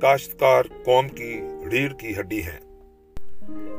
[0.00, 1.40] کاشتکار قوم کی
[1.72, 2.65] ریڑھ کی ہڈی ہیں۔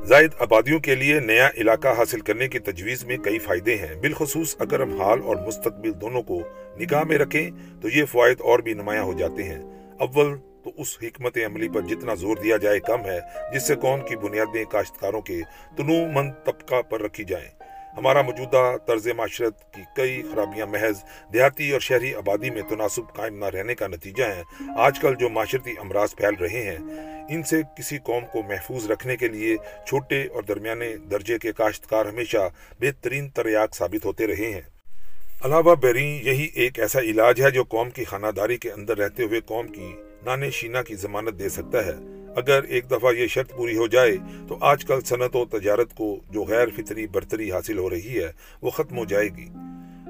[0.07, 4.55] زائد آبادیوں کے لیے نیا علاقہ حاصل کرنے کی تجویز میں کئی فائدے ہیں۔ بالخصوص
[4.59, 6.39] اگر ہم حال اور مستقبل دونوں کو
[6.79, 9.59] نگاہ میں رکھیں تو یہ فوائد اور بھی نمایاں ہو جاتے ہیں۔
[9.99, 13.19] اول، تو اس حکمت عملی پر جتنا زور دیا جائے کم ہے،
[13.53, 15.41] جس سے قوم کی بنیادیں کاشتکاروں کے
[15.77, 17.66] تنوع مند طبقہ پر رکھی جائیں۔
[17.97, 23.37] ہمارا موجودہ طرز معاشرت کی کئی خرابیاں محض دیہاتی اور شہری آبادی میں تناسب قائم
[23.37, 24.43] نہ رہنے کا نتیجہ ہیں۔
[24.77, 26.77] آج کل جو معاشرتی امراض پھیل رہے ہیں،
[27.29, 29.57] ان سے کسی قوم کو محفوظ رکھنے کے لیے
[29.87, 34.61] چھوٹے اور درمیانے درجے کے کاشتکار ہمیشہ بہترین تریاق ثابت ہوتے رہے ہیں۔
[35.45, 39.23] علاوہ بیرین یہی ایک ایسا علاج ہے جو قوم کی خانہ داری کے اندر رہتے
[39.23, 41.93] ہوئے قوم کی نانے شینا کی ضمانت دے سکتا ہے۔
[42.37, 46.15] اگر ایک دفعہ یہ شرط پوری ہو جائے تو آج کل صنعت و تجارت کو
[46.29, 49.47] جو غیر فطری برتری حاصل ہو رہی ہے وہ ختم ہو جائے گی۔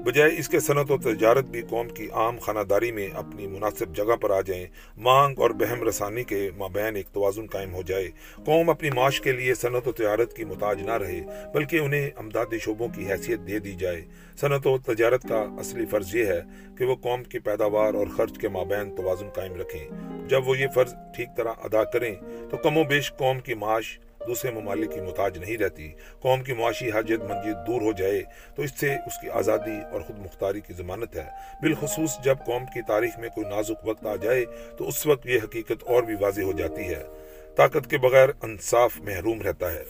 [0.04, 3.96] بجائے اس کے صنعت و تجارت بھی قوم کی عام خانہ داری میں اپنی مناسب
[3.96, 8.10] جگہ پر آ جائیں، مانگ اور بہم رسانی کے مابین ایک توازن قائم ہو جائے۔
[8.44, 11.20] قوم اپنی معاش کے لیے صنعت و تجارت کی محتاج نہ رہے،
[11.54, 14.04] بلکہ انہیں امدادی شعبوں کی حیثیت دے دی جائے۔
[14.40, 16.40] صنعت و تجارت کا اصلی فرض یہ ہے
[16.78, 19.88] کہ وہ قوم کی پیداوار اور خرچ کے مابین توازن قائم رکھیں۔
[20.28, 22.14] جب وہ یہ فرض ٹھیک طرح ادا کریں،
[22.50, 26.52] تو کم و بیش قوم کی معاش دوسرے ممالک کی محتاج نہیں رہتی، قوم کی
[26.52, 28.22] معاشی حاجت مندی دور ہو جائے،
[28.56, 31.26] تو اس سے اس کی آزادی اور خود مختاری کی ضمانت ہے۔
[31.62, 34.44] بالخصوص جب قوم کی تاریخ میں کوئی نازک وقت آ جائے،
[34.78, 37.04] تو اس وقت یہ حقیقت اور بھی واضح ہو جاتی ہے۔
[37.56, 39.84] طاقت کے بغیر انصاف محروم رہتا ہے۔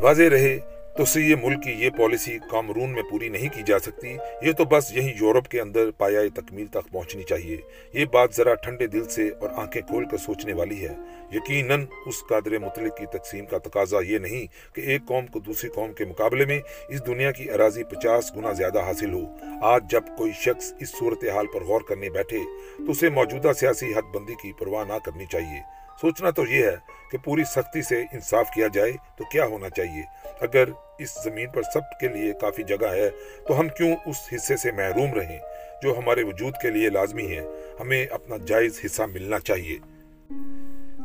[0.00, 0.58] واضح رہے
[0.96, 4.52] تو سے یہ ملک کی یہ پالیسی کامرون میں پوری نہیں کی جا سکتی۔ یہ
[4.52, 7.56] تو بس یہی یورپ کے اندر پایا تکمیل تک پہنچنی چاہیے۔
[7.92, 10.94] یہ بات ذرا ٹھنڈے دل سے اور آنکھیں کھول کر سوچنے والی ہے۔
[11.32, 15.70] یقیناً اس قادر مطلق کی تقسیم کا تقاضا یہ نہیں کہ ایک قوم کو دوسری
[15.70, 19.24] قوم کے مقابلے میں اس دنیا کی اراضی پچاس گنا زیادہ حاصل ہو۔
[19.62, 22.38] آج جب کوئی شخص اس صورتحال پر غور کرنے بیٹھے
[22.86, 25.60] تو اسے موجودہ سیاسی حد بندی کی پرواہ نہ کرنی چاہیے۔
[26.00, 30.02] سوچنا تو یہ ہے کہ پوری سختی سے انصاف کیا جائے تو کیا ہونا چاہیے؟
[30.40, 30.64] اگر
[30.98, 33.10] اس زمین پر سب کے لیے کافی جگہ ہے،
[33.48, 35.38] تو ہم کیوں اس حصے سے محروم رہیں
[35.82, 37.40] جو ہمارے وجود کے لیے لازمی ہے
[37.80, 39.78] ہمیں اپنا جائز حصہ ملنا چاہیے۔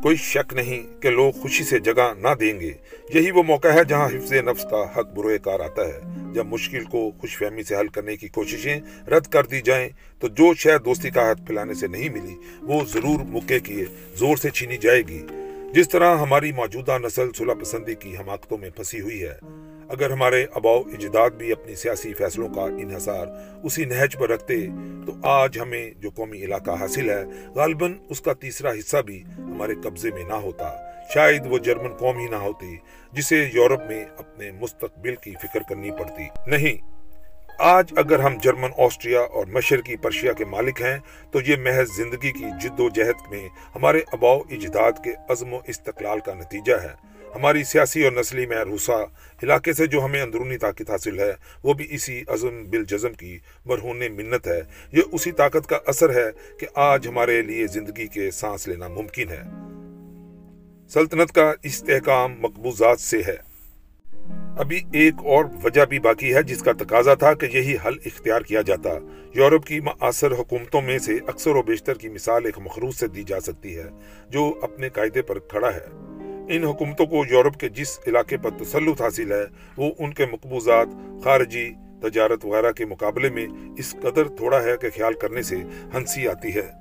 [0.04, 2.72] کوئی شک نہیں کہ لوگ خوشی سے جگہ نہ دیں گے۔
[3.14, 6.00] یہی وہ موقع ہے جہاں حفظ نفس کا حق بروئے کار آتا ہے۔
[6.34, 9.90] جب مشکل کو خوش فہمی سے حل کرنے کی کوششیں رد کر دی جائیں،
[10.20, 14.38] تو جو شاید دوستی کا ہاتھ پھیلانے سے نہیں ملی، وہ ضرور مکے کیے، زور
[14.38, 15.28] سے چھینی جائے گی۔
[15.74, 19.36] جس طرح ہماری موجودہ نسل صلح پسندی کی حماقتوں میں پھنسی ہوئی ہے،
[19.90, 23.28] اگر ہمارے اباؤ اجداد بھی اپنی سیاسی فیصلوں کا انحصار
[23.64, 24.68] اسی نہج پر رکھتے،
[25.06, 27.24] تو آج ہمیں جو قومی علاقہ حاصل ہے،
[27.56, 30.74] غالباً اس کا تیسرا حصہ بھی ہمارے قبضے میں نہ ہوتا۔
[31.14, 32.78] شاید وہ جرمن قوم ہی نہ ہوتی،
[33.12, 36.95] جسے یورپ میں اپنے مستقبل کی فکر کرنی پڑتی۔ نہیں
[37.60, 40.98] آج اگر ہم جرمن، آسٹریا اور مشرقی پرشیا کے مالک ہیں،
[41.32, 45.60] تو یہ محض زندگی کی جد و جہد میں ہمارے اباؤ اجداد کے عزم و
[45.68, 49.06] استقلال کا نتیجہ ہے۔ ہماری سیاسی اور نسلی محروسہ
[49.44, 53.98] علاقے سے جو ہمیں اندرونی طاقت حاصل ہے، وہ بھی اسی عزم، بالجزم کی مرہون
[53.98, 58.68] منت ہے۔ یہ اسی طاقت کا اثر ہے کہ آج ہمارے لیے زندگی کے سانس
[58.68, 59.42] لینا ممکن ہے۔
[60.88, 63.55] سلطنت کا استحکام مقبوضات سے ہے۔
[64.58, 68.42] ابھی ایک اور وجہ بھی باقی ہے جس کا تقاضا تھا کہ یہی حل اختیار
[68.42, 68.90] کیا جاتا۔
[69.34, 73.24] یورپ کی معاصر حکومتوں میں سے اکثر و بیشتر کی مثال ایک مخروط سے دی
[73.24, 73.90] جا سکتی ہے،
[74.30, 75.86] جو اپنے قاعدے پر کھڑا ہے۔
[76.56, 79.44] ان حکومتوں کو یورپ کے جس علاقے پر تسلط حاصل ہے،
[79.78, 80.88] وہ ان کے مقبوضات،
[81.24, 85.56] خارجی، تجارت وغیرہ کے مقابلے میں اس قدر تھوڑا ہے کہ خیال کرنے سے
[85.94, 86.72] ہنسی آتی ہے۔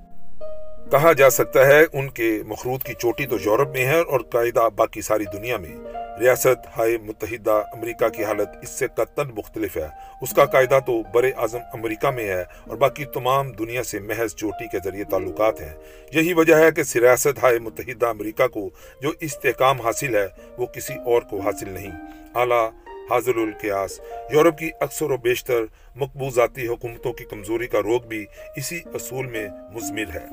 [0.91, 4.69] کہا جا سکتا ہے ان کے مخروط کی چوٹی تو یورپ میں ہے اور قاعدہ
[4.77, 9.87] باقی ساری دنیا میں۔ ریاست ہائے متحدہ امریکہ کی حالت اس سے قطن مختلف ہے۔
[10.23, 14.35] اس کا قاعدہ تو بر اعظم امریکہ میں ہے اور باقی تمام دنیا سے محض
[14.35, 15.75] چوٹی کے ذریعے تعلقات ہیں۔
[16.13, 20.27] یہی وجہ ہے کہ ریاست ہائے متحدہ امریکہ کو جو استحکام حاصل ہے
[20.59, 21.91] وہ کسی اور کو حاصل نہیں۔
[22.35, 22.71] اعلیٰ
[23.11, 24.01] حاضر القیاس۔
[24.31, 25.61] یورپ کی اکثر و بیشتر
[25.97, 30.27] مقبوضاتی حکومتوں کی کمزوری کا روگ بھی اسی اصول میں مزمر ہے۔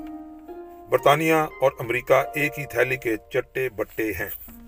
[0.90, 4.61] برطانیہ اور امریکہ ایک ہی تھیلی کے چٹے بٹے ہیں۔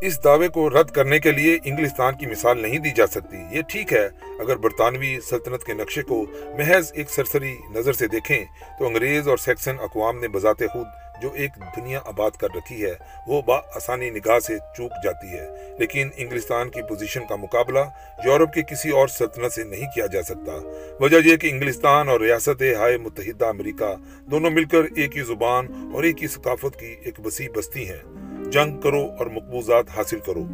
[0.00, 3.62] اس دعوے کو رد کرنے کے لیے انگلستان کی مثال نہیں دی جا سکتی۔ یہ
[3.62, 4.08] ٹھیک ہے،
[4.40, 6.26] اگر برطانوی سلطنت کے نقشے کو
[6.58, 8.44] محض ایک سرسری نظر سے دیکھیں،
[8.78, 10.86] تو انگریز اور سیکسن اقوام نے بذات خود
[11.22, 12.92] جو ایک دنیا آباد کر رکھی ہے،
[13.26, 17.80] وہ با آسانی نگاہ سے چوک جاتی ہے۔ لیکن انگلستان کی پوزیشن کا مقابلہ
[18.24, 20.52] یورپ کے کسی اور سلطنت سے نہیں کیا جا سکتا۔
[21.00, 23.94] وجہ یہ کہ انگلستان اور ریاست ہائے متحدہ امریکہ
[24.30, 28.29] دونوں مل کر ایک ہی زبان اور ایک ہی ثقافت کی ایک وسیع بستی ہیں۔
[28.50, 30.44] جنگ کرو اور مقبوضات حاصل کرو۔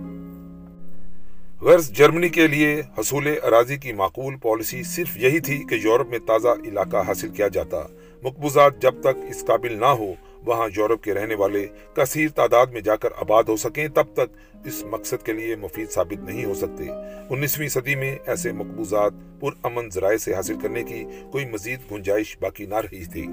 [1.60, 6.18] غرض جرمنی کے لیے حصول اراضی کی معقول پالیسی صرف یہی تھی کہ یورپ میں
[6.18, 7.82] تازہ علاقہ حاصل کیا جاتا۔
[8.22, 10.12] مقبوضات جب تک اس قابل نہ ہو،
[10.46, 14.36] وہاں یورپ کے رہنے والے کثیر تعداد میں جا کر آباد ہو سکیں، تب تک
[14.64, 16.84] اس مقصد کے لیے مفید ثابت نہیں ہو سکتے۔
[17.30, 22.36] انیسویں صدی میں ایسے مقبوضات پر امن ذرائع سے حاصل کرنے کی کوئی مزید گنجائش
[22.40, 23.26] باقی نہ رہی تھی۔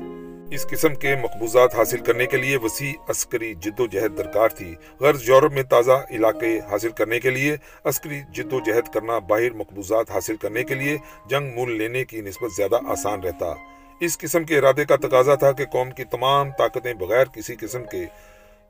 [0.54, 4.76] اس قسم کے مقبوضات حاصل کرنے کے لیے وسیع عسکری جد و جہد درکار تھی۔
[4.99, 9.54] غرض یورپ میں تازہ علاقے حاصل کرنے کے لیے، عسکری جد و جہد کرنا باہر
[9.54, 10.97] مقبوضات حاصل کرنے کے لیے
[11.30, 13.54] جنگ مول لینے کی نسبت زیادہ آسان رہتا۔
[13.99, 17.84] اس قسم کے ارادے کا تقاضا تھا کہ قوم کی تمام طاقتیں بغیر کسی قسم
[17.84, 18.06] کے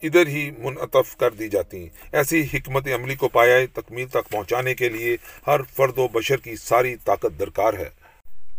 [0.04, 4.90] ادھر ہی منعطف کر دی جاتی ایسی حکمت عملی کو پایا تکمیل تک پہنچانے کے
[4.90, 5.18] لیے
[5.48, 8.03] ہر فرد و بشر کی ساری طاقت درکار ہے۔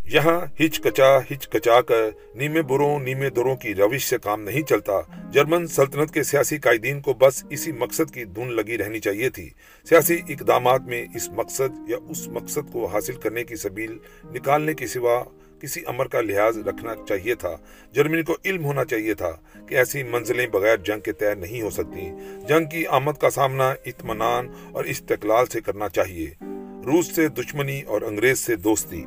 [0.07, 4.63] یہاں ہچ کچا ہچ کچا کر نیمے بروں نیمے دروں کی روش سے کام نہیں
[4.63, 4.93] چلتا۔
[5.31, 9.51] جرمن سلطنت کے سیاسی قائدین کو بس اسی مقصد کی دھن لگی رہنی چاہیے تھی۔
[9.89, 14.87] سیاسی اقدامات میں اس مقصد یا اس مقصد کو حاصل کرنے کی سبیل نکالنے کی
[14.87, 15.23] سوا
[15.61, 17.57] کسی امر کا لحاظ رکھنا چاہیے تھا۔
[17.93, 19.33] جرمنی کو علم ہونا چاہیے تھا
[19.69, 22.11] کہ ایسی منزلیں بغیر جنگ کے طے نہیں ہو سکتی
[22.49, 26.31] جنگ کی آمد کا سامنا اطمینان اور استقلال سے کرنا چاہیے۔
[26.85, 29.05] روس سے دشمنی اور انگریز سے دوستی۔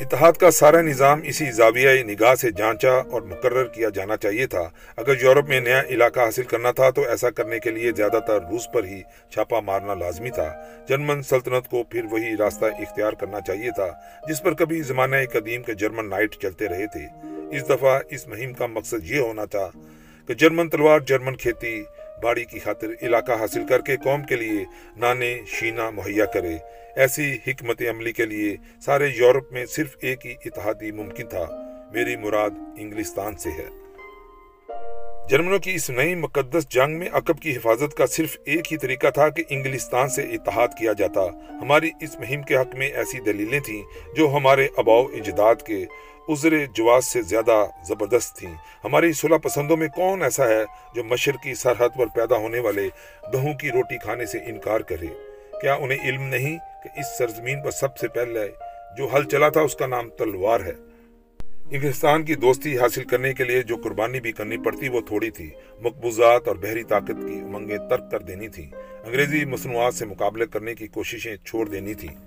[0.00, 4.68] اتحاد کا سارا نظام اسی زاویہ نگاہ سے جانچا اور مقرر کیا جانا چاہیے تھا۔
[4.96, 8.40] اگر یورپ میں نیا علاقہ حاصل کرنا تھا تو ایسا کرنے کے لیے زیادہ تر
[8.50, 10.52] روس پر ہی چھاپا مارنا لازمی تھا۔
[10.88, 13.88] جرمن سلطنت کو پھر وہی راستہ اختیار کرنا چاہیے تھا،
[14.28, 17.06] جس پر کبھی زمانہ قدیم کے جرمن نائٹ چلتے رہے تھے۔
[17.56, 19.70] اس دفعہ اس مہم کا مقصد یہ ہونا تھا
[20.28, 21.82] کہ جرمن تلوار، جرمن کھیتی
[22.22, 24.64] باڑی کی خاطر علاقہ حاصل کر کے قوم کے لیے
[24.96, 26.56] نانے شینا مہیا کرے۔
[26.96, 31.44] ایسی حکمت عملی کے لیے سارے یورپ میں صرف ایک ہی اتحادی ممکن تھا۔
[31.92, 33.68] میری مراد انگلستان سے ہے۔
[35.30, 39.06] جرمنوں کی اس نئی مقدس جنگ میں عقب کی حفاظت کا صرف ایک ہی طریقہ
[39.10, 41.20] تھا کہ انگلستان سے اتحاد کیا جاتا۔
[41.62, 43.82] ہماری اس مہم کے حق میں ایسی دلیلیں تھیں
[44.16, 45.84] جو ہمارے اباؤ اجداد کے
[46.28, 51.54] عذر جواز سے زیادہ زبردست تھیں۔ ہماری صلح پسندوں میں کون ایسا ہے جو مشرقی
[51.54, 52.88] سرحد پر پیدا ہونے والے
[53.34, 55.25] گہوں کی روٹی کھانے سے انکار کرے؟
[55.60, 58.48] کیا انہیں علم نہیں کہ اس سرزمین پر سب سے پہلے
[58.96, 60.72] جو حل چلا تھا اس کا نام تلوار ہے؟
[61.70, 65.50] انگلستان کی دوستی حاصل کرنے کے لیے جو قربانی بھی کرنی پڑتی وہ تھوڑی تھی۔
[65.80, 68.70] مقبوضات اور بحری طاقت کی امنگیں ترک کر دینی تھی
[69.04, 72.25] انگریزی مصنوعات سے مقابلے کرنے کی کوششیں چھوڑ دینی تھیں۔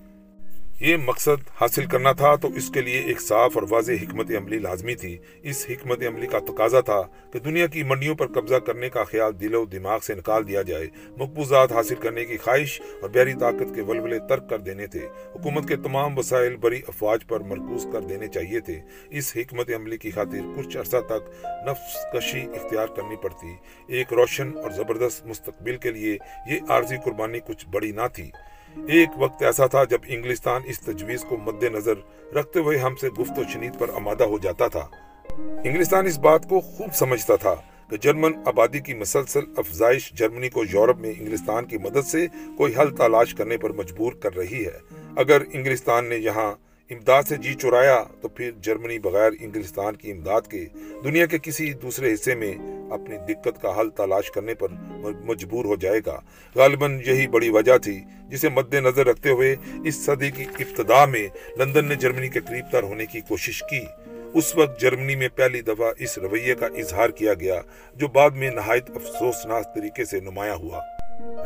[0.79, 4.59] یہ مقصد حاصل کرنا تھا تو اس کے لیے ایک صاف اور واضح حکمت عملی
[4.59, 7.01] لازمی تھی۔ اس حکمت عملی کا تقاضا تھا
[7.33, 10.61] کہ دنیا کی منڈیوں پر قبضہ کرنے کا خیال دل و دماغ سے نکال دیا
[10.61, 15.07] جائے۔ مقبوضات حاصل کرنے کی خواہش اور بحری طاقت کے ولولے ترک کر دینے تھے۔
[15.35, 19.97] حکومت کے تمام وسائل بری افواج پر مرکوز کر دینے چاہیے تھے۔ اس حکمت عملی
[19.97, 23.55] کی خاطر کچھ عرصہ تک نفس کشی اختیار کرنی پڑتی۔
[23.87, 26.17] ایک روشن اور زبردست مستقبل کے لیے
[26.47, 28.31] یہ عارضی قربانی کچھ بڑی نہ تھی۔
[28.87, 31.93] ایک وقت ایسا تھا جب انگلستان اس تجویز کو مد نظر
[32.35, 34.87] رکھتے ہوئے ہم سے گفت و شنید پر آمادہ ہو جاتا تھا۔
[35.63, 37.55] انگلستان اس بات کو خوب سمجھتا تھا
[37.89, 42.73] کہ جرمن آبادی کی مسلسل افزائش جرمنی کو یورپ میں انگلستان کی مدد سے کوئی
[42.77, 44.77] حل تلاش کرنے پر مجبور کر رہی ہے۔
[45.15, 50.41] اگر انگلستان نے یہاں امداد سے جی چورایا تو پھر جرمنی بغیر انگلستان کی امداد
[50.41, 50.65] کے
[51.03, 52.53] دنیا کے کسی دوسرے حصے میں
[52.91, 54.67] اپنی دقت کا حل تلاش کرنے پر
[55.25, 56.19] مجبور ہو جائے گا۔
[56.55, 61.27] غالباً یہی بڑی وجہ تھی جسے مد نظر رکھتے ہوئے اس صدی کی ابتدا میں
[61.57, 63.81] لندن نے جرمنی کے قریب تر ہونے کی کوشش کی۔
[64.33, 67.61] اس وقت جرمنی میں پہلی دفعہ اس رویے کا اظہار کیا گیا،
[67.93, 70.79] جو بعد میں نہایت افسوسناک طریقے سے نمایاں ہوا۔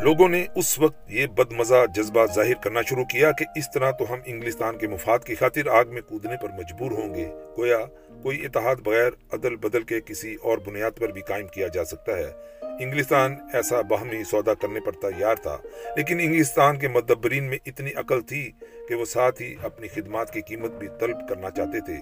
[0.03, 4.13] لوگوں نے اس وقت یہ بدمزہ جذبہ ظاہر کرنا شروع کیا کہ اس طرح تو
[4.13, 7.77] ہم انگلستان کے مفاد کی خاطر آگ میں کودنے پر مجبور ہوں گے۔ گویا
[8.23, 12.17] کوئی اتحاد بغیر عدل بدل کے کسی اور بنیاد پر بھی قائم کیا جا سکتا
[12.17, 12.31] ہے۔
[12.79, 15.57] انگلستان ایسا باہمی سودا کرنے پر تیار تھا،
[15.95, 18.51] لیکن انگلستان کے مدبرین میں اتنی عقل تھی
[18.89, 21.97] کہ وہ ساتھ ہی اپنی خدمات کی قیمت بھی طلب کرنا چاہتے تھے۔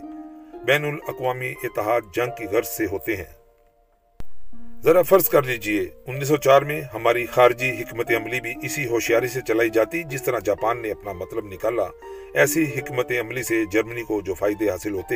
[0.66, 3.41] بین الاقوامی اتحاد جنگ کی غرض سے ہوتے ہیں۔
[4.84, 9.28] ذرا فرض کر لیجیے، انیس سو چار میں ہماری خارجی حکمت عملی بھی اسی ہوشیاری
[9.28, 11.84] سے چلائی جاتی جس طرح جاپان نے اپنا مطلب نکالا۔
[12.34, 15.16] ایسی حکمت عملی سے جرمنی کو جو فائدے حاصل ہوتے،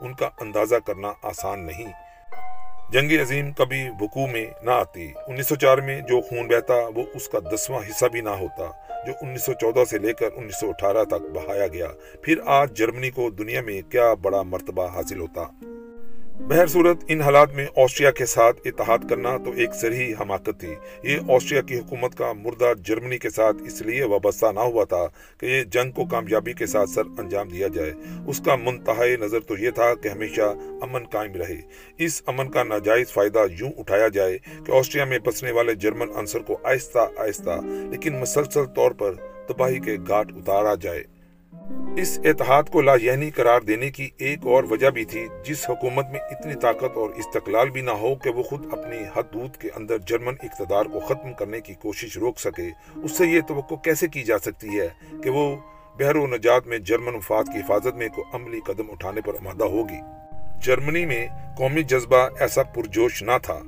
[0.00, 1.92] ان کا اندازہ کرنا آسان نہیں۔
[2.92, 7.02] جنگ عظیم کبھی وقوع میں نہ آتی۔ انیس سو چار میں جو خون بہتا، وہ
[7.14, 8.70] اس کا دسواں حصہ بھی نہ ہوتا،
[9.06, 11.88] جو انیس سو چودہ سے لے کر انیس سو اٹھارہ تک بہایا گیا۔
[12.22, 15.42] پھر آج جرمنی کو دنیا میں کیا بڑا مرتبہ حاصل ہوتا؟
[16.40, 20.74] بہر صورت، ان حالات میں آسٹریا کے ساتھ اتحاد کرنا تو ایک سرحی حماقت تھی۔
[21.02, 25.06] یہ آسٹریا کی حکومت کا مردہ جرمنی کے ساتھ اس لیے وابستہ نہ ہوا تھا
[25.40, 27.92] کہ یہ جنگ کو کامیابی کے ساتھ سر انجام دیا جائے۔
[28.26, 31.60] اس کا منتہا نظر تو یہ تھا کہ ہمیشہ امن قائم رہے۔
[31.98, 36.38] اس امن کا ناجائز فائدہ یوں اٹھایا جائے کہ آسٹریا میں بسنے والے جرمن عنصر
[36.38, 37.60] کو آہستہ آہستہ،
[37.90, 39.12] لیکن مسلسل طور پر
[39.48, 41.02] تباہی کے گھاٹ اتارا جائے۔
[41.96, 46.06] اس اتحاد کو لا یعنی قرار دینے کی ایک اور وجہ بھی تھی جس حکومت
[46.12, 49.98] میں اتنی طاقت اور استقلال بھی نہ ہو کہ وہ خود اپنی حدود کے اندر
[49.98, 52.70] جرمن اقتدار کو ختم کرنے کی کوشش روک سکے۔
[53.02, 54.88] اس سے یہ توقع کیسے کی جا سکتی ہے
[55.22, 55.56] کہ وہ
[55.98, 59.64] بحر و نجات میں جرمن مفاد کی حفاظت میں کو عملی قدم اٹھانے پر آمادہ
[59.64, 60.00] ہوگی۔
[60.62, 61.28] جرمنی میں
[61.58, 63.60] قومی جذبہ ایسا پرجوش نہ تھا۔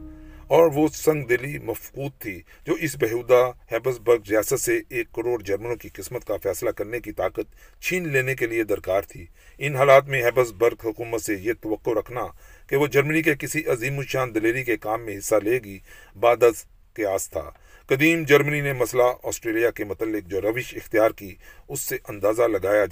[0.48, 5.42] اور وہ سنگ دلی مفقود تھی، جو اس بہودہ ہیبس برگ ریاست سے ایک کروڑ
[5.42, 9.26] جرمنوں کی قسمت کا فیصلہ کرنے کی طاقت چھین لینے کے لیے درکار تھی۔
[9.58, 12.26] ان حالات میں ہیبس برگ حکومت سے یہ توقع رکھنا
[12.66, 15.78] کہ وہ جرمنی کے کسی عظیم الشان دلیری کے کام میں حصہ لے گی
[16.20, 17.50] بادز کے آس تھا۔
[17.86, 21.34] قدیم جرمنی نے مسئلہ آسٹریلیا کے متعلق جو روش اختیار کی،
[21.68, 22.84] اس سے اندازہ لگایا۔